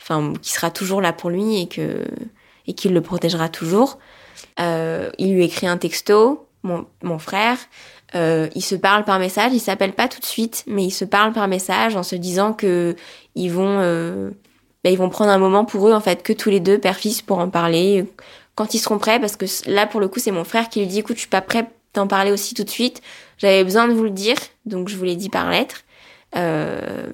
enfin 0.01 0.33
qu'il 0.43 0.53
sera 0.53 0.73
toujours 0.73 1.01
là 1.01 1.13
pour 1.13 1.31
lui 1.31 1.61
et 1.61 1.69
que 1.69 2.05
et 2.67 2.73
qu'il 2.73 2.93
le 2.93 3.03
protégera 3.03 3.49
toujours. 3.49 3.99
Euh, 4.61 5.11
il 5.19 5.35
lui 5.35 5.45
écrit 5.45 5.67
un 5.67 5.79
texto, 5.79 6.47
mon, 6.63 7.19
frère. 7.19 7.59
Euh, 8.15 8.49
ils 8.55 8.63
se 8.63 8.75
parlent 8.75 9.05
par 9.05 9.19
message. 9.19 9.53
Ils 9.53 9.61
s'appellent 9.61 9.95
pas 9.95 10.09
tout 10.09 10.21
de 10.21 10.27
suite, 10.27 10.65
mais 10.67 10.85
ils 10.85 10.91
se 10.91 11.05
parlent 11.05 11.33
par 11.33 11.49
message 11.49 11.97
en 11.97 12.03
se 12.03 12.17
disant 12.17 12.53
que 12.53 12.97
ils 13.35 13.49
vont, 13.49 13.79
euh, 13.81 14.31
bah, 14.85 14.91
ils 14.91 14.99
vont 14.99 15.09
prendre 15.09 15.31
un 15.31 15.39
moment 15.39 15.65
pour 15.65 15.89
eux 15.89 15.93
en 15.93 16.01
fait, 16.01 16.23
que 16.23 16.33
tous 16.33 16.51
les 16.51 16.61
deux, 16.61 16.79
père 16.79 16.97
fils, 16.97 17.23
pour 17.23 17.39
en 17.39 17.49
parler 17.49 18.07
quand 18.55 18.75
ils 18.75 18.79
seront 18.79 18.99
prêts. 18.99 19.21
Parce 19.21 19.37
que 19.37 19.47
là, 19.71 19.87
pour 19.87 20.01
le 20.01 20.09
coup, 20.09 20.19
c'est 20.19 20.31
mon 20.31 20.45
frère 20.45 20.69
qui 20.69 20.81
lui 20.81 20.87
dit, 20.87 21.01
écoute, 21.01 21.17
je 21.17 21.21
suis 21.21 21.29
pas 21.29 21.43
prêt 21.43 21.69
d'en 21.95 22.07
parler 22.07 22.33
aussi 22.33 22.55
tout 22.55 22.65
de 22.65 22.71
suite. 22.71 23.03
J'avais 23.39 23.65
besoin 23.65 23.89
de 23.89 23.93
vous 23.93 24.05
le 24.05 24.11
dire, 24.11 24.37
donc 24.65 24.89
je 24.89 24.97
vous 24.97 25.05
l'ai 25.05 25.17
dit 25.17 25.29
par 25.31 25.51
lettre. 25.51 25.83
Euh, 26.37 27.07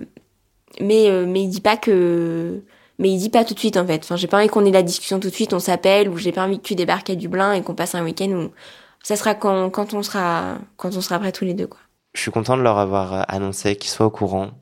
mais 0.81 1.11
mais 1.27 1.43
il 1.43 1.49
dit 1.49 1.61
pas 1.61 1.77
que 1.77 2.63
mais 3.03 3.11
il 3.11 3.19
dit 3.19 3.31
pas 3.31 3.45
tout 3.45 3.53
de 3.53 3.59
suite 3.59 3.77
en 3.77 3.85
fait. 3.85 4.05
Enfin, 4.05 4.15
j'ai 4.15 4.29
pas 4.29 4.39
envie 4.39 4.47
qu'on 4.47 4.65
ait 4.65 4.71
la 4.71 4.85
discussion 4.85 5.19
tout 5.19 5.29
de 5.29 5.35
suite, 5.35 5.53
on 5.53 5.59
s'appelle, 5.59 6.09
ou 6.09 6.17
j'ai 6.19 6.31
pas 6.31 6.45
envie 6.45 6.59
que 6.59 6.63
tu 6.63 6.77
débarques 6.77 7.11
à 7.11 7.17
Dublin 7.17 7.53
et 7.53 7.61
qu'on 7.63 7.75
passe 7.75 7.97
un 7.97 8.05
week-end 8.05 8.31
où 8.31 8.51
ça 9.03 9.17
sera 9.17 9.35
quand, 9.35 9.71
quand 9.71 9.93
on 9.93 10.05
sera 10.05 10.59
quand 10.77 10.97
on 10.97 11.01
sera 11.01 11.19
prêts 11.19 11.33
tous 11.33 11.45
les 11.45 11.55
deux 11.55 11.67
quoi. 11.67 11.81
Je 12.15 12.21
suis 12.21 12.31
content 12.31 12.57
de 12.57 12.63
leur 12.63 12.79
avoir 12.79 13.13
euh, 13.13 13.23
annoncé 13.27 13.75
qu'ils 13.75 13.91
soient 13.91 14.07
au 14.07 14.11
courant. 14.11 14.53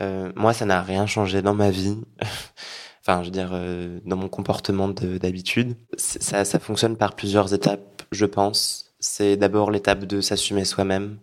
Euh, 0.00 0.32
moi, 0.36 0.54
ça 0.54 0.64
n'a 0.64 0.80
rien 0.80 1.06
changé 1.06 1.42
dans 1.42 1.52
ma 1.52 1.70
vie. 1.70 1.98
enfin, 3.02 3.20
je 3.20 3.26
veux 3.26 3.30
dire, 3.32 3.50
euh, 3.52 4.00
dans 4.06 4.16
mon 4.16 4.28
comportement 4.28 4.88
d'habitude. 4.88 5.76
Ça, 5.98 6.46
ça 6.46 6.58
fonctionne 6.58 6.96
par 6.96 7.14
plusieurs 7.14 7.52
étapes, 7.52 8.02
je 8.10 8.24
pense. 8.24 8.94
C'est 9.00 9.36
d'abord 9.36 9.70
l'étape 9.70 10.04
de 10.04 10.22
s'assumer 10.22 10.64
soi-même, 10.64 11.18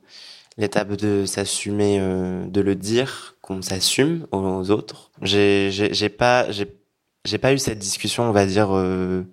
l'étape 0.58 0.92
de 0.92 1.26
s'assumer, 1.26 2.00
de 2.00 2.62
le 2.62 2.76
dire, 2.76 3.37
qu'on 3.48 3.62
s'assume 3.62 4.28
aux, 4.34 4.72
autres. 4.72 5.10
J'ai, 5.22 6.10
pas, 6.10 6.48
j'ai, 6.52 7.38
pas 7.38 7.54
eu 7.54 7.58
cette 7.58 7.80
discussion, 7.80 8.24
on 8.24 8.34
va 8.34 8.46
dire, 8.46 8.76
euh, 8.76 9.24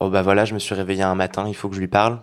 oh 0.00 0.10
bah 0.10 0.22
voilà, 0.22 0.44
je 0.44 0.52
me 0.52 0.58
suis 0.58 0.74
réveillé 0.74 1.02
un 1.02 1.14
matin, 1.14 1.46
il 1.46 1.54
faut 1.54 1.68
que 1.68 1.76
je 1.76 1.80
lui 1.80 1.88
parle. 1.88 2.20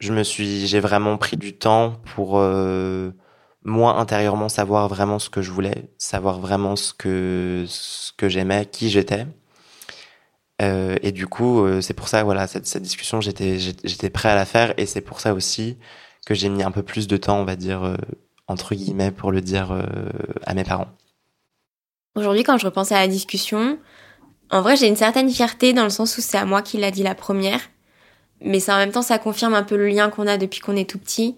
Je 0.00 0.12
me 0.12 0.24
suis, 0.24 0.66
j'ai 0.66 0.80
vraiment 0.80 1.16
pris 1.16 1.36
du 1.36 1.56
temps 1.56 2.00
pour 2.16 2.38
euh, 2.38 3.12
moi 3.62 3.98
intérieurement 3.98 4.48
savoir 4.48 4.88
vraiment 4.88 5.20
ce 5.20 5.30
que 5.30 5.42
je 5.42 5.52
voulais, 5.52 5.90
savoir 5.96 6.40
vraiment 6.40 6.74
ce 6.74 6.92
que 6.92 7.64
que 8.16 8.28
j'aimais, 8.28 8.66
qui 8.66 8.90
j'étais. 8.90 9.26
Euh, 10.60 10.96
et 11.02 11.12
du 11.12 11.28
coup, 11.28 11.64
c'est 11.82 11.94
pour 11.94 12.08
ça, 12.08 12.24
voilà, 12.24 12.46
cette, 12.48 12.66
cette 12.66 12.82
discussion, 12.82 13.20
j'étais, 13.20 13.58
j'étais 13.58 14.10
prêt 14.10 14.30
à 14.30 14.34
la 14.34 14.46
faire, 14.46 14.74
et 14.76 14.86
c'est 14.86 15.02
pour 15.02 15.20
ça 15.20 15.34
aussi 15.34 15.78
que 16.26 16.34
j'ai 16.34 16.48
mis 16.48 16.64
un 16.64 16.72
peu 16.72 16.82
plus 16.82 17.06
de 17.06 17.16
temps, 17.16 17.38
on 17.40 17.44
va 17.44 17.56
dire, 17.56 17.96
entre 18.48 18.74
guillemets, 18.74 19.10
pour 19.10 19.32
le 19.32 19.40
dire 19.40 19.72
euh, 19.72 19.84
à 20.44 20.54
mes 20.54 20.64
parents. 20.64 20.88
Aujourd'hui, 22.14 22.44
quand 22.44 22.58
je 22.58 22.66
repense 22.66 22.92
à 22.92 22.98
la 22.98 23.08
discussion, 23.08 23.78
en 24.50 24.62
vrai, 24.62 24.76
j'ai 24.76 24.86
une 24.86 24.96
certaine 24.96 25.28
fierté 25.28 25.72
dans 25.72 25.84
le 25.84 25.90
sens 25.90 26.16
où 26.16 26.20
c'est 26.20 26.38
à 26.38 26.44
moi 26.44 26.62
qui 26.62 26.78
l'a 26.78 26.90
dit 26.90 27.02
la 27.02 27.14
première. 27.14 27.60
Mais 28.40 28.60
ça, 28.60 28.74
en 28.74 28.78
même 28.78 28.92
temps, 28.92 29.02
ça 29.02 29.18
confirme 29.18 29.54
un 29.54 29.62
peu 29.62 29.76
le 29.76 29.88
lien 29.88 30.10
qu'on 30.10 30.26
a 30.26 30.36
depuis 30.36 30.60
qu'on 30.60 30.76
est 30.76 30.88
tout 30.88 30.98
petit. 30.98 31.36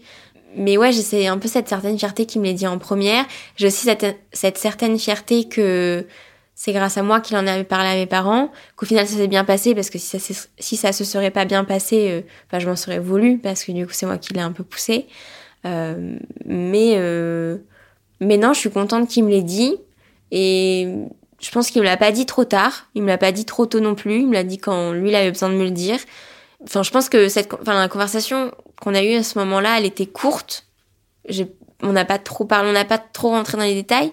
Mais 0.56 0.76
ouais, 0.76 0.90
j'ai 0.92 1.28
un 1.28 1.38
peu 1.38 1.48
cette 1.48 1.68
certaine 1.68 1.98
fierté 1.98 2.26
qui 2.26 2.38
me 2.38 2.46
l'a 2.46 2.52
dit 2.52 2.66
en 2.66 2.78
première. 2.78 3.24
J'ai 3.56 3.66
aussi 3.66 3.84
cette, 3.84 4.18
cette 4.32 4.58
certaine 4.58 4.98
fierté 4.98 5.48
que 5.48 6.06
c'est 6.54 6.72
grâce 6.72 6.96
à 6.96 7.02
moi 7.02 7.20
qu'il 7.20 7.36
en 7.36 7.46
avait 7.46 7.62
parlé 7.62 7.88
à 7.88 7.94
mes 7.94 8.06
parents, 8.06 8.50
qu'au 8.74 8.84
final 8.84 9.06
ça 9.06 9.16
s'est 9.16 9.28
bien 9.28 9.44
passé 9.44 9.76
parce 9.76 9.90
que 9.90 9.98
si 9.98 10.18
ça, 10.18 10.34
si 10.58 10.76
ça 10.76 10.92
se 10.92 11.04
serait 11.04 11.30
pas 11.30 11.44
bien 11.44 11.62
passé, 11.62 12.10
euh, 12.10 12.20
enfin, 12.48 12.58
je 12.58 12.68
m'en 12.68 12.74
serais 12.74 12.98
voulu 12.98 13.38
parce 13.38 13.62
que 13.62 13.70
du 13.70 13.86
coup 13.86 13.92
c'est 13.92 14.06
moi 14.06 14.18
qui 14.18 14.34
l'ai 14.34 14.40
un 14.40 14.50
peu 14.50 14.64
poussé. 14.64 15.06
Euh, 15.66 16.18
mais 16.44 16.94
euh, 16.96 17.58
mais 18.20 18.36
non, 18.36 18.52
je 18.52 18.60
suis 18.60 18.70
contente 18.70 19.08
qu'il 19.08 19.24
me 19.24 19.30
l'ait 19.30 19.42
dit 19.42 19.76
et 20.30 20.88
je 21.40 21.50
pense 21.50 21.70
qu'il 21.70 21.80
me 21.82 21.86
l'a 21.86 21.96
pas 21.96 22.12
dit 22.12 22.26
trop 22.26 22.44
tard, 22.44 22.88
il 22.94 23.02
me 23.02 23.08
l'a 23.08 23.18
pas 23.18 23.32
dit 23.32 23.44
trop 23.44 23.66
tôt 23.66 23.80
non 23.80 23.94
plus, 23.94 24.20
il 24.20 24.28
me 24.28 24.34
l'a 24.34 24.44
dit 24.44 24.58
quand 24.58 24.92
lui 24.92 25.10
il 25.10 25.14
avait 25.14 25.30
besoin 25.30 25.48
de 25.48 25.54
me 25.54 25.64
le 25.64 25.70
dire. 25.70 25.98
Enfin, 26.64 26.82
je 26.82 26.90
pense 26.90 27.08
que 27.08 27.28
cette, 27.28 27.52
enfin, 27.54 27.78
la 27.78 27.88
conversation 27.88 28.52
qu'on 28.80 28.94
a 28.94 29.02
eue 29.02 29.14
à 29.14 29.22
ce 29.22 29.38
moment-là, 29.38 29.78
elle 29.78 29.84
était 29.84 30.06
courte. 30.06 30.66
On 31.82 31.92
n'a 31.92 32.04
pas 32.04 32.18
trop 32.18 32.44
parlé, 32.44 32.70
on 32.70 32.72
n'a 32.72 32.84
pas 32.84 32.98
trop 32.98 33.30
rentré 33.30 33.56
dans 33.56 33.64
les 33.64 33.74
détails, 33.74 34.12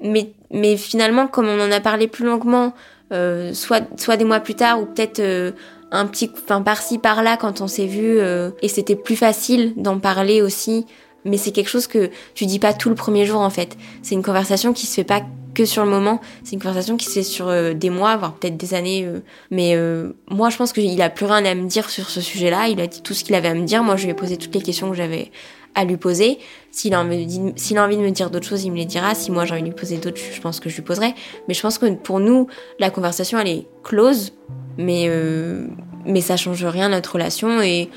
mais, 0.00 0.32
mais 0.50 0.76
finalement, 0.76 1.28
comme 1.28 1.46
on 1.46 1.60
en 1.60 1.70
a 1.70 1.80
parlé 1.80 2.08
plus 2.08 2.24
longuement, 2.24 2.74
euh, 3.12 3.54
soit, 3.54 3.84
soit 3.98 4.16
des 4.16 4.24
mois 4.24 4.40
plus 4.40 4.56
tard, 4.56 4.80
ou 4.80 4.86
peut-être 4.86 5.20
euh, 5.20 5.52
un 5.90 6.06
petit, 6.06 6.30
enfin 6.44 6.62
par-ci 6.62 6.98
par-là 6.98 7.36
quand 7.36 7.60
on 7.60 7.68
s'est 7.68 7.86
vu, 7.86 8.18
euh, 8.18 8.50
et 8.62 8.68
c'était 8.68 8.96
plus 8.96 9.16
facile 9.16 9.74
d'en 9.76 9.98
parler 9.98 10.42
aussi. 10.42 10.86
Mais 11.24 11.38
c'est 11.38 11.50
quelque 11.50 11.68
chose 11.68 11.88
que 11.88 12.10
tu 12.34 12.46
dis 12.46 12.60
pas 12.60 12.72
tout 12.72 12.88
le 12.88 12.94
premier 12.94 13.26
jour 13.26 13.40
en 13.40 13.50
fait. 13.50 13.76
C'est 14.02 14.14
une 14.14 14.22
conversation 14.22 14.72
qui 14.72 14.86
se 14.86 14.94
fait 14.94 15.04
pas 15.04 15.22
que 15.56 15.64
sur 15.64 15.84
le 15.84 15.90
moment. 15.90 16.20
C'est 16.44 16.52
une 16.52 16.60
conversation 16.60 16.96
qui 16.96 17.06
se 17.06 17.12
fait 17.12 17.22
sur 17.22 17.48
euh, 17.48 17.72
des 17.72 17.90
mois, 17.90 18.16
voire 18.16 18.34
peut-être 18.34 18.56
des 18.56 18.74
années. 18.74 19.04
Euh. 19.04 19.20
Mais 19.50 19.74
euh, 19.74 20.12
moi, 20.30 20.50
je 20.50 20.56
pense 20.56 20.72
qu'il 20.72 21.00
a 21.02 21.10
plus 21.10 21.26
rien 21.26 21.44
à 21.44 21.54
me 21.54 21.66
dire 21.66 21.90
sur 21.90 22.10
ce 22.10 22.20
sujet-là. 22.20 22.68
Il 22.68 22.80
a 22.80 22.86
dit 22.86 23.02
tout 23.02 23.14
ce 23.14 23.24
qu'il 23.24 23.34
avait 23.34 23.48
à 23.48 23.54
me 23.54 23.64
dire. 23.64 23.82
Moi, 23.82 23.96
je 23.96 24.04
lui 24.04 24.10
ai 24.10 24.14
posé 24.14 24.36
toutes 24.36 24.54
les 24.54 24.62
questions 24.62 24.90
que 24.90 24.96
j'avais 24.96 25.32
à 25.76 25.84
lui 25.84 25.96
poser. 25.96 26.38
S'il 26.72 26.94
a, 26.94 27.00
envie 27.00 27.26
de, 27.26 28.02
me 28.02 28.10
dire 28.10 28.30
d'autres 28.30 28.48
choses, 28.48 28.64
il 28.64 28.72
me 28.72 28.76
les 28.76 28.84
dira. 28.86 29.14
Si 29.14 29.30
moi 29.30 29.44
j'ai 29.44 29.52
envie 29.52 29.62
de 29.62 29.68
lui 29.68 29.74
poser 29.74 29.98
d'autres, 29.98 30.18
je 30.18 30.40
pense 30.40 30.58
que 30.58 30.68
je 30.68 30.74
lui 30.74 30.82
poserai. 30.82 31.14
Mais 31.46 31.54
je 31.54 31.62
pense 31.62 31.78
que 31.78 31.86
pour 31.94 32.18
nous, 32.18 32.48
la 32.80 32.90
conversation, 32.90 33.38
elle 33.38 33.48
est 33.48 33.66
close, 33.84 34.32
mais, 34.78 35.04
euh, 35.08 35.66
mais 36.04 36.20
ça 36.20 36.36
change 36.36 36.64
rien 36.64 36.88
notre 36.88 37.12
relation. 37.12 37.60
Et 37.60 37.90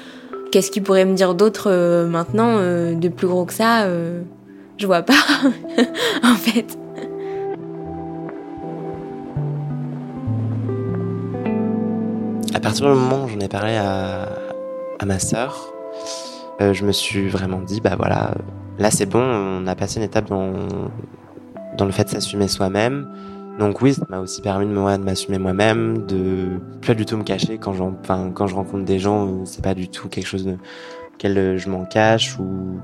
qu'est-ce 0.52 0.72
qu'il 0.72 0.84
pourrait 0.84 1.06
me 1.06 1.16
dire 1.16 1.34
d'autre 1.34 1.70
euh, 1.72 2.08
maintenant, 2.08 2.58
euh, 2.58 2.96
de 2.96 3.08
plus 3.08 3.28
gros 3.28 3.46
que 3.46 3.54
ça 3.54 3.84
euh, 3.84 4.22
Je 4.78 4.86
vois 4.86 5.02
pas, 5.02 5.14
en 6.24 6.36
fait. 6.36 6.78
À 12.54 12.60
partir 12.60 12.88
du 12.88 12.92
moment 12.92 13.24
où 13.24 13.30
j'en 13.30 13.40
ai 13.40 13.48
parlé 13.48 13.76
à, 13.76 14.28
à 15.00 15.06
ma 15.06 15.20
sœur, 15.20 15.72
euh, 16.62 16.74
je 16.74 16.86
me 16.86 16.92
suis 16.92 17.28
vraiment 17.28 17.62
dit, 17.62 17.82
bah 17.82 17.96
voilà, 17.98 18.34
là 18.78 18.92
c'est 18.92 19.06
bon, 19.06 19.22
on 19.22 19.68
a 19.68 19.76
passé 19.76 20.00
une 20.00 20.06
étape 20.06 20.28
dans, 20.30 20.52
le 21.86 21.92
fait 21.92 22.06
de 22.06 22.10
s'assumer 22.10 22.48
soi-même. 22.48 23.08
Donc 23.58 23.82
oui, 23.82 23.94
ça 23.94 24.06
m'a 24.10 24.20
aussi 24.20 24.42
permis 24.42 24.66
de 24.66 24.72
moi 24.72 24.98
de 24.98 25.04
m'assumer 25.04 25.38
moi-même, 25.38 26.06
de 26.06 26.60
plus 26.82 26.96
du 26.96 27.06
tout 27.06 27.18
me 27.18 27.24
cacher 27.24 27.58
quand 27.58 27.74
quand 28.34 28.48
je 28.48 28.56
rencontre 28.56 28.86
des 28.86 29.00
gens, 29.00 29.28
euh, 29.28 29.42
c'est 29.46 29.64
pas 29.64 29.74
du 29.74 29.90
tout 29.90 30.08
quelque 30.08 30.28
chose 30.28 30.46
de, 30.46 30.56
auquel 31.14 31.58
je 31.58 31.70
m'en 31.70 31.86
cache 31.86 32.40
ou 32.40 32.80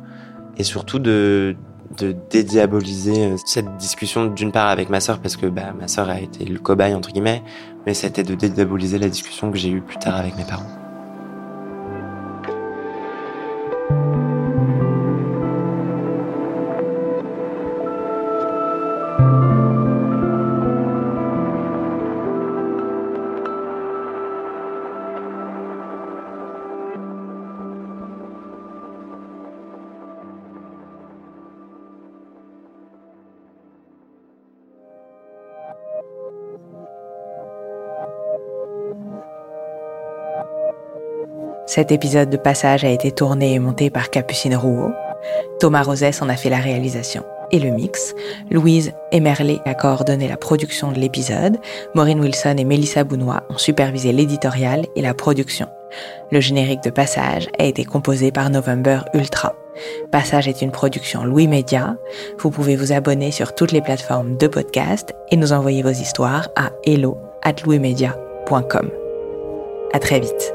et 0.57 0.63
surtout 0.63 0.99
de 0.99 1.55
de 1.97 2.15
dédiaboliser 2.29 3.25
euh, 3.25 3.35
cette 3.45 3.77
discussion 3.77 4.25
d'une 4.25 4.51
part 4.51 4.67
avec 4.67 4.89
ma 4.89 4.99
sœur 4.99 5.19
parce 5.19 5.37
que 5.37 5.45
bah, 5.45 5.73
ma 5.79 5.87
sœur 5.87 6.09
a 6.09 6.19
été 6.19 6.45
le 6.45 6.59
cobaye 6.59 6.93
entre 6.93 7.11
guillemets, 7.11 7.43
mais 7.85 7.93
c'était 7.93 8.23
de 8.23 8.35
dédiaboliser 8.35 8.97
la 8.97 9.09
discussion 9.09 9.51
que 9.51 9.57
j'ai 9.57 9.69
eue 9.69 9.81
plus 9.81 9.97
tard 9.97 10.15
avec 10.15 10.35
mes 10.37 10.45
parents. 10.45 10.84
Cet 41.65 41.91
épisode 41.91 42.29
de 42.29 42.37
Passage 42.37 42.83
a 42.83 42.89
été 42.89 43.11
tourné 43.11 43.53
et 43.53 43.59
monté 43.59 43.89
par 43.89 44.11
Capucine 44.11 44.55
Rouault. 44.55 44.93
Thomas 45.59 45.81
Rosès 45.81 46.21
en 46.21 46.29
a 46.29 46.35
fait 46.35 46.49
la 46.49 46.59
réalisation 46.59 47.23
et 47.51 47.59
le 47.59 47.71
mix. 47.71 48.13
Louise 48.51 48.91
Emerlet 49.11 49.59
a 49.65 49.73
coordonné 49.73 50.27
la 50.27 50.37
production 50.37 50.91
de 50.91 50.99
l'épisode. 50.99 51.57
Maureen 51.95 52.19
Wilson 52.19 52.55
et 52.57 52.65
Melissa 52.65 53.03
Bounois 53.03 53.43
ont 53.49 53.57
supervisé 53.57 54.11
l'éditorial 54.11 54.85
et 54.95 55.01
la 55.01 55.13
production. 55.13 55.67
Le 56.31 56.39
générique 56.39 56.83
de 56.83 56.89
Passage 56.91 57.49
a 57.57 57.63
été 57.63 57.83
composé 57.83 58.31
par 58.31 58.49
November 58.49 58.99
Ultra. 59.13 59.55
Passage 60.11 60.47
est 60.47 60.61
une 60.61 60.71
production 60.71 61.23
Louis 61.23 61.47
Média. 61.47 61.97
Vous 62.39 62.51
pouvez 62.51 62.75
vous 62.75 62.93
abonner 62.93 63.31
sur 63.31 63.55
toutes 63.55 63.71
les 63.71 63.81
plateformes 63.81 64.37
de 64.37 64.47
podcast 64.47 65.13
et 65.31 65.37
nous 65.37 65.51
envoyer 65.51 65.81
vos 65.81 65.89
histoires 65.89 66.49
à 66.55 66.69
hello 66.85 67.17
at. 67.43 67.55
À 69.93 69.99
très 69.99 70.19
vite. 70.19 70.54